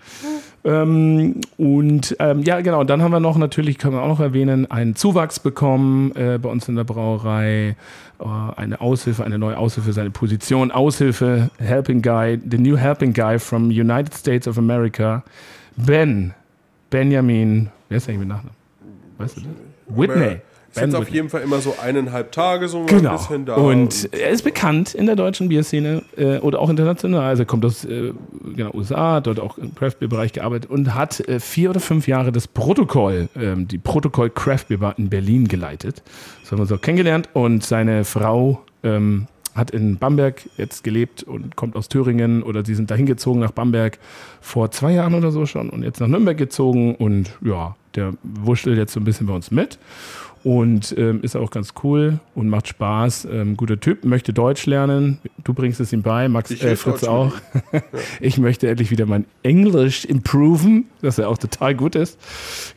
Ähm, 0.64 1.42
und 1.58 2.16
ähm, 2.20 2.44
ja, 2.44 2.62
genau, 2.62 2.84
dann 2.84 3.02
haben 3.02 3.12
wir 3.12 3.20
noch, 3.20 3.38
natürlich 3.38 3.78
können 3.78 3.96
wir 3.96 4.02
auch 4.02 4.08
noch 4.08 4.20
erwähnen, 4.20 4.70
einen 4.70 4.96
Zuwachs 4.96 5.40
bekommen 5.40 6.16
äh, 6.16 6.38
bei 6.42 6.50
uns 6.50 6.68
in 6.70 6.76
der 6.76 6.84
Brauerei. 6.84 7.76
Äh, 8.20 8.26
eine 8.56 8.80
Aushilfe, 8.80 9.24
eine 9.24 9.40
neue 9.40 9.58
Aushilfe, 9.58 9.92
seine 9.92 10.12
Position. 10.12 10.72
Aushilfe, 10.72 11.50
Helping 11.58 12.02
Guy, 12.02 12.40
the 12.50 12.58
new 12.58 12.78
Helping 12.78 13.14
Guy 13.14 13.40
from 13.40 13.70
United 13.70 14.14
States 14.14 14.48
of 14.48 14.58
America. 14.58 15.24
Ben, 15.76 16.34
Benjamin, 16.91 17.70
wer 17.89 17.98
ist 17.98 18.08
eigentlich 18.08 18.20
mit 18.20 18.28
Nachnamen? 18.28 18.56
Weißt 19.17 19.38
du 19.38 19.41
das? 19.41 19.98
Whitney. 19.98 20.41
Ist 20.76 20.82
jetzt 20.82 20.96
auf 20.96 21.10
jeden 21.10 21.30
Fall 21.30 21.42
immer 21.42 21.60
so 21.60 21.76
eineinhalb 21.82 22.32
Tage 22.32 22.68
so 22.68 22.84
Genau. 22.86 23.12
ein 23.12 23.18
bisschen 23.18 23.46
da. 23.46 23.56
Und 23.56 24.10
er 24.12 24.30
ist 24.30 24.44
bekannt 24.44 24.94
in 24.96 25.06
der 25.06 25.16
deutschen 25.16 25.50
Bierszene 25.50 26.02
äh, 26.18 26.40
oder 26.40 26.60
auch 26.60 26.70
international. 26.70 27.22
Also 27.22 27.44
er 27.44 27.46
kommt 27.46 27.64
aus 27.64 27.86
äh, 27.86 28.12
genau, 28.56 28.72
USA, 28.74 29.14
hat 29.16 29.28
dort 29.28 29.40
auch 29.40 29.58
im 29.58 29.76
Craft 29.76 29.96
Beer 30.00 30.08
Bereich 30.10 30.34
gearbeitet 30.34 30.70
und 30.72 30.96
hat 30.96 31.20
äh, 31.28 31.40
vier 31.40 31.70
oder 31.70 31.80
fünf 31.80 32.08
Jahre 32.08 32.32
das 32.32 32.48
Protokoll, 32.48 33.30
ähm, 33.36 33.68
die 33.68 33.78
Protokoll 33.78 34.30
Craft 34.32 34.66
Beer 34.70 34.80
Bar 34.80 34.96
in 34.98 35.10
Berlin 35.10 35.48
geleitet. 35.48 36.02
Das 36.42 36.52
haben 36.52 36.60
wir 36.60 36.66
so 36.66 36.78
kennengelernt 36.78 37.30
und 37.34 37.64
seine 37.64 38.04
Frau 38.04 38.62
ähm, 38.84 39.28
hat 39.56 39.70
in 39.70 39.98
Bamberg 39.98 40.42
jetzt 40.58 40.84
gelebt 40.84 41.22
und 41.22 41.56
kommt 41.56 41.76
aus 41.76 41.88
Thüringen 41.88 42.42
oder 42.42 42.66
sie 42.66 42.74
sind 42.74 42.90
dahin 42.90 43.06
gezogen 43.06 43.40
nach 43.40 43.52
Bamberg 43.52 44.00
vor 44.42 44.72
zwei 44.72 44.94
Jahren 44.94 45.14
oder 45.14 45.32
so 45.32 45.46
schon 45.46 45.70
und 45.70 45.84
jetzt 45.84 46.00
nach 46.00 46.08
Nürnberg 46.08 46.36
gezogen 46.36 46.96
und 46.96 47.30
ja, 47.42 47.76
der 47.94 48.14
wurschtelt 48.24 48.78
jetzt 48.80 48.94
so 48.94 49.00
ein 49.00 49.04
bisschen 49.04 49.28
bei 49.28 49.34
uns 49.36 49.52
mit 49.52 49.78
und 50.43 50.93
ähm, 50.97 51.21
ist 51.21 51.36
auch 51.36 51.51
ganz 51.51 51.73
cool 51.84 52.19
und 52.36 52.49
macht 52.49 52.67
Spaß. 52.67 53.25
Ähm, 53.32 53.56
guter 53.56 53.79
Typ, 53.79 54.03
möchte 54.03 54.34
Deutsch 54.34 54.65
lernen. 54.65 55.19
Du 55.43 55.53
bringst 55.53 55.79
es 55.79 55.93
ihm 55.93 56.01
bei, 56.01 56.27
Max 56.27 56.51
äh, 56.51 56.75
Fritz 56.75 57.01
Deutsch 57.01 57.10
auch. 57.10 57.34
ich 58.19 58.38
möchte 58.38 58.67
endlich 58.67 58.91
wieder 58.91 59.06
mein 59.06 59.25
Englisch 59.41 60.06
improven, 60.06 60.86
dass 61.01 61.17
er 61.17 61.29
auch 61.29 61.38
total 61.38 61.75
gut 61.75 61.95
ist. 61.95 62.19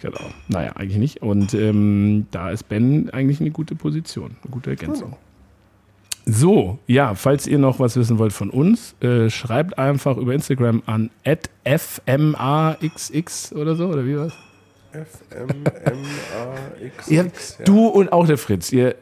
Genau. 0.00 0.20
Naja, 0.48 0.72
eigentlich 0.76 0.98
nicht. 0.98 1.22
Und 1.22 1.55
ähm, 1.55 2.26
da 2.31 2.50
ist 2.50 2.68
Ben 2.68 3.11
eigentlich 3.11 3.40
eine 3.40 3.50
gute 3.50 3.74
Position, 3.74 4.37
eine 4.42 4.50
gute 4.50 4.70
Ergänzung. 4.70 5.16
So, 6.29 6.81
ja, 6.88 7.14
falls 7.14 7.46
ihr 7.46 7.59
noch 7.59 7.79
was 7.79 7.96
wissen 7.96 8.18
wollt 8.18 8.33
von 8.33 8.50
uns, 8.50 8.96
äh, 9.00 9.31
schreibt 9.31 9.79
einfach 9.79 10.16
über 10.16 10.35
Instagram 10.35 10.83
an 10.87 11.11
fmaxx 11.64 13.52
oder 13.52 13.76
so, 13.76 13.87
oder 13.87 14.05
wie 14.05 14.16
war's? 14.16 14.33
FMMAX. 15.05 17.09
Ihr, 17.09 17.31
Du 17.65 17.87
und 17.89 18.13
auch 18.13 18.27
der 18.27 18.39
Fritz, 18.39 18.73
ihr, 18.73 18.95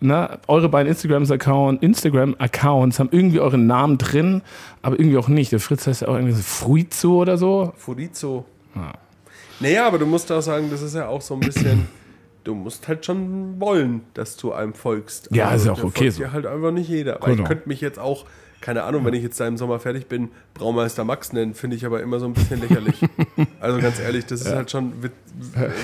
na, 0.00 0.38
eure 0.48 0.68
beiden 0.68 0.88
Instagram-Accounts 0.90 2.98
haben 2.98 3.08
irgendwie 3.12 3.40
euren 3.40 3.66
Namen 3.66 3.98
drin, 3.98 4.42
aber 4.82 4.98
irgendwie 4.98 5.18
auch 5.18 5.28
nicht. 5.28 5.52
Der 5.52 5.60
Fritz 5.60 5.86
heißt 5.86 6.02
ja 6.02 6.08
auch 6.08 6.14
irgendwie 6.14 6.34
so 6.34 6.42
Fruizo 6.42 7.18
oder 7.20 7.36
so. 7.36 7.72
Furizo. 7.76 8.44
Ah. 8.74 8.92
Naja, 9.60 9.86
aber 9.86 9.98
du 9.98 10.06
musst 10.06 10.30
auch 10.32 10.40
sagen, 10.40 10.68
das 10.70 10.82
ist 10.82 10.94
ja 10.94 11.06
auch 11.08 11.20
so 11.22 11.34
ein 11.34 11.40
bisschen. 11.40 11.86
Du 12.44 12.54
musst 12.56 12.88
halt 12.88 13.06
schon 13.06 13.60
wollen, 13.60 14.00
dass 14.14 14.36
du 14.36 14.52
einem 14.52 14.74
folgst. 14.74 15.28
Ja, 15.30 15.54
ist 15.54 15.64
ja 15.66 15.72
auch 15.72 15.84
okay 15.84 16.10
folgt 16.10 16.14
so. 16.14 16.22
dir 16.24 16.32
halt 16.32 16.44
einfach 16.46 16.72
nicht 16.72 16.88
jeder. 16.88 17.18
Weil 17.20 17.36
Genau. 17.36 17.42
ich 17.44 17.48
könnte 17.48 17.68
mich 17.68 17.80
jetzt 17.80 18.00
auch, 18.00 18.26
keine 18.62 18.84
Ahnung, 18.84 19.04
wenn 19.04 19.12
ich 19.12 19.22
jetzt 19.22 19.38
da 19.38 19.46
im 19.46 19.58
Sommer 19.58 19.78
fertig 19.78 20.06
bin, 20.06 20.30
Braumeister 20.54 21.04
Max 21.04 21.32
nennen, 21.34 21.52
finde 21.54 21.76
ich 21.76 21.84
aber 21.84 22.00
immer 22.02 22.18
so 22.20 22.26
ein 22.26 22.32
bisschen 22.32 22.60
lächerlich. 22.60 22.96
also 23.60 23.78
ganz 23.80 24.00
ehrlich, 24.00 24.24
das 24.24 24.40
ist 24.40 24.54
halt 24.54 24.70
schon, 24.70 25.02
wit- 25.02 25.12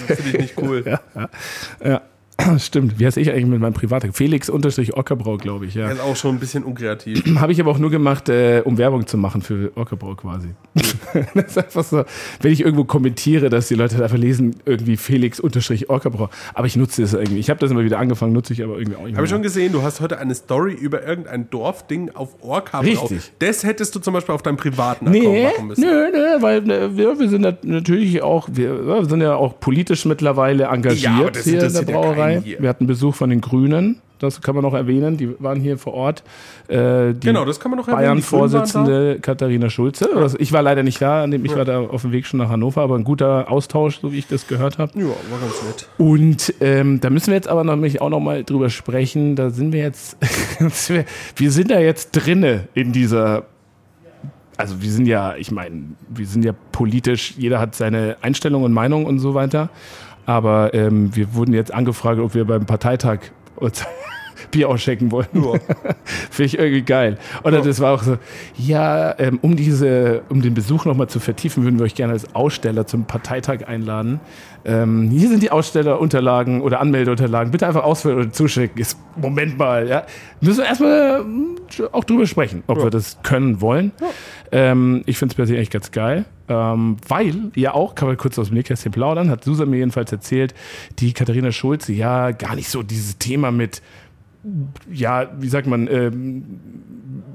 finde 0.06 0.30
ich 0.30 0.38
nicht 0.38 0.58
cool. 0.62 0.82
Ja, 1.84 2.00
stimmt. 2.59 2.98
Wie 2.98 3.07
heiße 3.07 3.20
ich 3.20 3.31
eigentlich 3.31 3.46
mit 3.46 3.61
meinem 3.61 3.72
Privat? 3.74 4.07
Felix 4.12 4.48
unterstrich 4.48 4.96
Ockerbrau, 4.96 5.37
glaube 5.37 5.66
ich, 5.66 5.74
ja. 5.74 5.87
Er 5.87 5.92
ist 5.92 6.01
auch 6.01 6.16
schon 6.16 6.37
ein 6.37 6.38
bisschen 6.38 6.62
unkreativ. 6.64 7.22
Habe 7.40 7.53
ich 7.53 7.61
aber 7.61 7.70
auch 7.70 7.79
nur 7.79 7.90
gemacht, 7.90 8.29
äh, 8.29 8.62
um 8.64 8.79
Werbung 8.79 9.07
zu 9.07 9.16
machen 9.18 9.42
für 9.42 9.72
Ockerbrau 9.74 10.14
quasi. 10.14 10.48
das 11.35 11.44
ist 11.46 11.59
einfach 11.59 11.85
so, 11.85 12.05
wenn 12.40 12.53
ich 12.53 12.61
irgendwo 12.61 12.85
kommentiere, 12.85 13.48
dass 13.48 13.68
die 13.68 13.74
Leute 13.74 14.03
einfach 14.03 14.16
lesen, 14.16 14.57
irgendwie 14.64 14.96
Felix 14.96 15.40
unterstrich 15.40 15.90
Ockerbrau. 15.90 16.29
Aber 16.55 16.66
ich 16.66 16.77
nutze 16.77 17.03
es 17.03 17.12
irgendwie. 17.14 17.38
Ich 17.38 17.51
habe 17.51 17.61
das 17.61 17.70
immer 17.70 17.85
wieder 17.85 17.98
angefangen, 17.98 18.33
nutze 18.33 18.53
ich 18.53 18.62
aber 18.62 18.79
irgendwie 18.79 18.96
auch 18.96 19.05
nicht 19.05 19.16
Habe 19.16 19.24
ich 19.27 19.31
schon 19.31 19.42
gesehen, 19.42 19.72
du 19.72 19.83
hast 19.83 20.01
heute 20.01 20.18
eine 20.18 20.35
Story 20.35 20.74
über 20.74 21.07
irgendein 21.07 21.51
Dorfding 21.51 22.11
auf 22.14 22.37
Orca 22.42 22.81
Richtig. 22.81 23.33
Das 23.38 23.64
hättest 23.64 23.94
du 23.94 24.01
zum 24.01 24.14
Beispiel 24.14 24.35
auf 24.35 24.42
deinem 24.42 24.57
privaten 24.57 25.09
Account 25.09 25.24
Nee, 25.24 25.44
machen 25.44 25.66
müssen. 25.68 25.81
nö, 25.81 26.11
nö, 26.12 26.42
weil 26.42 26.70
äh, 26.70 26.96
wir, 26.96 27.18
wir 27.18 27.29
sind 27.29 27.42
nat- 27.42 27.64
natürlich 27.64 28.22
auch, 28.22 28.48
wir, 28.53 28.87
wir 28.87 29.05
sind 29.07 29.20
ja 29.20 29.35
auch 29.35 29.59
politisch 29.61 30.05
mittlerweile 30.05 30.64
engagiert 30.64 31.03
Ja, 31.03 31.31
das 31.31 31.44
hier 31.44 31.62
in 31.64 31.72
der 31.72 31.83
ja 31.83 31.87
Keinen 32.34 32.42
hier. 32.42 32.60
wir 32.60 32.68
hatten 32.68 32.86
Besuch 32.86 33.14
von 33.14 33.30
den 33.30 33.40
Grünen, 33.40 34.00
das 34.18 34.40
kann 34.40 34.54
man 34.54 34.64
noch 34.64 34.74
erwähnen, 34.74 35.16
die 35.16 35.40
waren 35.40 35.60
hier 35.60 35.78
vor 35.78 35.94
Ort. 35.94 36.22
Äh, 36.66 37.14
Genau, 37.14 37.44
das 37.44 37.60
kann 37.60 37.70
man 37.70 37.78
noch 37.78 37.88
erwähnen. 37.88 38.02
Bayern-Vorsitzende 38.02 39.18
Katharina 39.20 39.70
Schulze. 39.70 40.08
Ich 40.38 40.52
war 40.52 40.62
leider 40.62 40.82
nicht 40.82 41.00
da, 41.00 41.24
ich 41.26 41.56
war 41.56 41.64
da 41.64 41.80
auf 41.80 42.02
dem 42.02 42.12
Weg 42.12 42.26
schon 42.26 42.38
nach 42.38 42.48
Hannover, 42.48 42.82
aber 42.82 42.96
ein 42.96 43.04
guter 43.04 43.50
Austausch, 43.50 44.00
so 44.00 44.12
wie 44.12 44.18
ich 44.18 44.26
das 44.26 44.46
gehört 44.46 44.78
habe. 44.78 44.98
Ja, 44.98 45.06
war 45.06 45.38
ganz 45.40 45.62
nett. 45.66 45.88
Und 45.98 46.54
ähm, 46.60 47.00
da 47.00 47.10
müssen 47.10 47.28
wir 47.28 47.34
jetzt 47.34 47.48
aber 47.48 47.64
nämlich 47.64 48.00
auch 48.00 48.10
noch 48.10 48.20
mal 48.20 48.42
drüber 48.44 48.70
sprechen. 48.70 49.36
Da 49.36 49.50
sind 49.50 49.72
wir 49.72 49.80
jetzt, 49.80 50.16
wir 51.36 51.50
sind 51.50 51.70
da 51.70 51.78
jetzt 51.78 52.12
drinne 52.12 52.68
in 52.74 52.92
dieser. 52.92 53.44
Also 54.56 54.82
wir 54.82 54.90
sind 54.90 55.06
ja, 55.06 55.36
ich 55.36 55.52
meine, 55.52 55.82
wir 56.08 56.26
sind 56.26 56.44
ja 56.44 56.52
politisch, 56.72 57.34
jeder 57.38 57.60
hat 57.60 57.76
seine 57.76 58.16
Einstellung 58.22 58.64
und 58.64 58.72
Meinung 58.72 59.06
und 59.06 59.20
so 59.20 59.34
weiter. 59.34 59.70
Aber 60.28 60.74
ähm, 60.74 61.16
wir 61.16 61.32
wurden 61.32 61.54
jetzt 61.54 61.72
angefragt, 61.72 62.20
ob 62.20 62.34
wir 62.34 62.44
beim 62.44 62.66
Parteitag 62.66 63.20
Bier 64.51 64.68
ausschenken 64.68 65.11
wollen. 65.11 65.29
Ja. 65.33 65.40
Finde 66.31 66.46
ich 66.46 66.59
irgendwie 66.59 66.83
geil. 66.83 67.18
Oder 67.44 67.61
das 67.62 67.81
war 67.81 67.94
auch 67.94 68.03
so, 68.03 68.18
ja, 68.57 69.18
ähm, 69.18 69.38
um 69.42 69.57
diese, 69.57 70.22
um 70.29 70.42
den 70.42 70.55
Besuch 70.55 70.85
nochmal 70.85 71.09
zu 71.09 71.20
vertiefen, 71.20 71.64
würden 71.64 71.79
wir 71.79 71.85
euch 71.85 71.94
gerne 71.94 72.12
als 72.12 72.35
Aussteller 72.35 72.87
zum 72.87 73.05
Parteitag 73.05 73.66
einladen. 73.66 74.20
Ähm, 74.64 75.11
hier 75.11 75.29
sind 75.29 75.42
die 75.42 75.51
Ausstellerunterlagen 75.51 76.61
oder 76.61 76.81
Anmeldeunterlagen. 76.81 77.53
Bitte 77.53 77.66
einfach 77.66 77.85
ausfüllen 77.85 78.18
oder 78.18 78.33
zuschicken. 78.33 78.81
Ist, 78.81 78.98
Moment 79.16 79.59
mal, 79.59 79.88
ja. 79.88 80.05
Müssen 80.40 80.59
wir 80.59 80.66
erstmal 80.66 81.20
ähm, 81.20 81.57
auch 81.92 82.05
drüber 82.05 82.27
sprechen, 82.27 82.62
ob 82.66 82.83
wir 82.83 82.90
das 82.90 83.18
können 83.22 83.61
wollen. 83.61 83.92
Ähm, 84.53 85.03
ich 85.07 85.18
finde 85.18 85.33
es 85.33 85.37
persönlich 85.37 85.59
eigentlich 85.59 85.70
ganz 85.70 85.90
geil. 85.90 86.24
Ähm, 86.48 86.96
weil 87.07 87.51
ja 87.55 87.74
auch, 87.74 87.94
kann 87.94 88.09
man 88.09 88.16
kurz 88.16 88.38
aus 88.38 88.48
dem 88.48 88.55
Nähkästchen 88.55 88.90
plaudern, 88.90 89.31
hat 89.31 89.44
Susan 89.44 89.68
mir 89.68 89.77
jedenfalls 89.77 90.11
erzählt, 90.12 90.55
die 90.98 91.12
Katharina 91.12 91.53
Schulze 91.53 91.92
ja 91.92 92.31
gar 92.31 92.55
nicht 92.55 92.70
so 92.70 92.83
dieses 92.83 93.18
Thema 93.18 93.51
mit 93.51 93.83
ja, 94.90 95.31
wie 95.40 95.48
sagt 95.48 95.66
man, 95.66 95.88
ähm, 95.88 96.44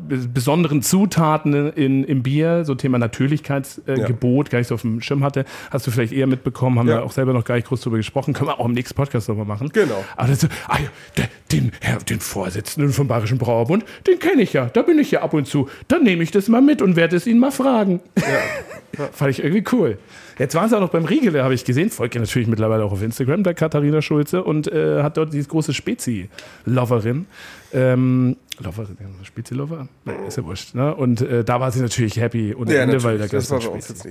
besonderen 0.08 0.82
Zutaten 0.82 1.72
in, 1.74 2.04
im 2.04 2.24
Bier, 2.24 2.66
so 2.66 2.76
Thema 2.76 2.98
Natürlichkeitsgebot, 3.00 4.48
äh, 4.48 4.50
Ja. 4.50 4.52
Gar 4.52 4.60
nicht 4.60 4.68
so 4.68 4.76
auf 4.76 4.82
dem 4.82 5.02
Schirm 5.02 5.24
hatte, 5.24 5.46
hast 5.72 5.88
du 5.88 5.92
vielleicht 5.92 6.14
eher 6.14 6.28
mitbekommen, 6.28 6.80
haben 6.80 6.88
Ja. 6.88 6.96
wir 6.98 7.04
auch 7.04 7.12
selber 7.12 7.34
noch 7.34 7.46
gar 7.46 7.56
nicht 7.56 7.68
groß 7.68 7.82
drüber 7.82 7.98
gesprochen, 7.98 8.34
können 8.34 8.50
wir 8.50 8.60
auch 8.60 8.66
im 8.66 8.74
nächsten 8.74 8.96
Podcast 8.96 9.30
nochmal 9.30 9.46
machen. 9.46 9.70
Genau. 9.74 10.04
Aber 10.16 10.28
das, 10.28 10.46
ah 10.68 10.78
ja, 11.18 11.24
den, 11.52 11.72
Herr, 11.82 11.98
den 12.00 12.20
Vorsitzenden 12.20 12.92
vom 12.94 13.08
Bayerischen 13.08 13.38
Brauerbund, 13.38 13.86
den 14.08 14.20
kenne 14.20 14.42
ich 14.42 14.54
ja, 14.54 14.66
da 14.66 14.82
bin 14.82 15.00
ich 15.00 15.12
ja 15.12 15.22
ab 15.22 15.34
und 15.34 15.48
zu, 15.48 15.70
dann 15.88 16.04
nehme 16.04 16.24
ich 16.24 16.32
das 16.32 16.48
mal 16.48 16.62
mit 16.62 16.82
und 16.82 16.96
werde 16.96 17.16
es 17.16 17.28
ihn 17.28 17.40
mal 17.40 17.52
fragen. 17.52 18.00
Fand 19.12 19.32
ich 19.32 19.44
irgendwie 19.44 19.64
cool. 19.72 19.98
Jetzt 20.38 20.54
waren 20.56 20.70
sie 20.70 20.76
auch 20.76 20.82
noch 20.82 20.90
beim 20.90 21.06
Riegele, 21.06 21.44
habe 21.44 21.54
ich 21.56 21.66
gesehen. 21.66 21.90
Folgt 21.90 22.14
ihr 22.16 22.22
natürlich 22.22 22.48
mittlerweile 22.48 22.84
auch 22.84 22.92
auf 22.92 23.02
Instagram, 23.02 23.44
der 23.44 23.54
Katharina 23.56 24.02
Schulze, 24.04 24.44
und 24.44 24.72
äh, 24.72 25.02
hat 25.02 25.18
dort 25.18 25.34
diese 25.34 25.48
große 25.48 25.74
Spezi-Loverin. 25.74 27.26
Ähm, 27.74 28.36
Loverin, 28.60 28.98
Spezi-Lover? 29.24 29.88
Nee, 30.06 30.14
ist 30.28 30.38
ja 30.38 30.46
wurscht. 30.46 30.76
Ne? 30.76 30.94
Und 30.96 31.22
äh, 31.22 31.44
da 31.44 31.60
war 31.60 31.72
sie 31.72 31.82
natürlich 31.82 32.18
happy 32.18 32.54
und 32.54 32.70
Ja, 32.70 32.82
Ende, 32.82 33.02
weil 33.04 33.18
da 33.18 33.28
Das 33.28 33.50
war 33.50 33.60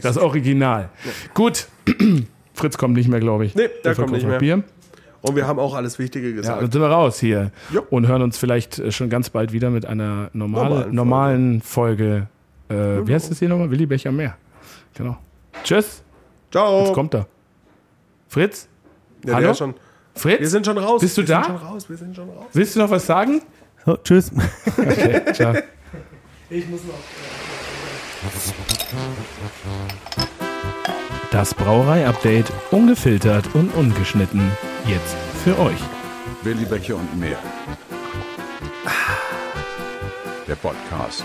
Das 0.00 0.16
Original. 0.18 0.90
Gut. 1.34 1.68
Fritz 2.54 2.76
kommt 2.76 2.94
nicht 2.96 3.08
mehr, 3.08 3.20
glaube 3.20 3.44
ich. 3.46 3.54
Nee, 3.54 3.68
der 3.84 3.94
kommt 3.94 4.12
nicht 4.12 4.26
mehr. 4.26 4.38
Bier. 4.38 4.62
Und 5.22 5.36
wir 5.36 5.46
haben 5.46 5.58
auch 5.58 5.74
alles 5.74 5.98
Wichtige 5.98 6.28
Ja, 6.30 6.34
gesagt. 6.36 6.62
dann 6.62 6.72
sind 6.72 6.80
wir 6.80 6.88
raus 6.88 7.20
hier 7.20 7.52
Jo. 7.72 7.82
und 7.90 8.08
hören 8.08 8.22
uns 8.22 8.36
vielleicht 8.38 8.78
äh, 8.78 8.90
schon 8.90 9.08
ganz 9.08 9.30
bald 9.30 9.52
wieder 9.52 9.70
mit 9.70 9.86
einer 9.86 10.30
normale, 10.32 10.68
Normalen 10.68 10.94
normalen 10.94 11.60
Folge. 11.62 12.26
Äh, 12.68 13.06
wie 13.06 13.14
heißt 13.14 13.30
das 13.30 13.38
hier 13.38 13.48
nochmal? 13.48 13.70
Willi 13.70 13.86
Becher 13.86 14.10
mehr. 14.10 14.36
Genau. 14.94 15.16
Tschüss. 15.62 16.02
Ciao. 16.50 16.84
Jetzt 16.84 16.92
kommt 16.94 17.14
er. 17.14 17.26
Fritz? 18.28 18.68
ja, 19.24 19.34
Hallo? 19.34 19.54
Fritz? 20.14 20.40
wir 20.40 20.48
sind 20.48 20.66
schon 20.66 20.76
raus. 20.78 21.00
Bist 21.00 21.16
du 21.16 21.22
wir 21.22 21.28
da? 21.28 21.44
Sind 21.44 21.58
schon 21.58 21.68
raus. 21.68 21.88
Wir 21.88 21.96
sind 21.96 22.16
schon 22.16 22.28
raus. 22.28 22.46
Willst 22.52 22.76
du 22.76 22.80
noch 22.80 22.90
was 22.90 23.06
sagen? 23.06 23.42
Oh, 23.86 23.96
tschüss. 23.96 24.30
Okay, 24.78 25.20
ciao. 25.32 25.54
Das 31.30 31.54
Brauerei-Update 31.54 32.52
ungefiltert 32.70 33.54
und 33.54 33.74
ungeschnitten. 33.74 34.52
Jetzt 34.86 35.16
für 35.42 35.58
euch. 35.58 35.80
Willi 36.42 36.64
Becher 36.64 36.96
und 36.96 37.18
mehr. 37.18 37.38
Der 40.46 40.56
Podcast. 40.56 41.24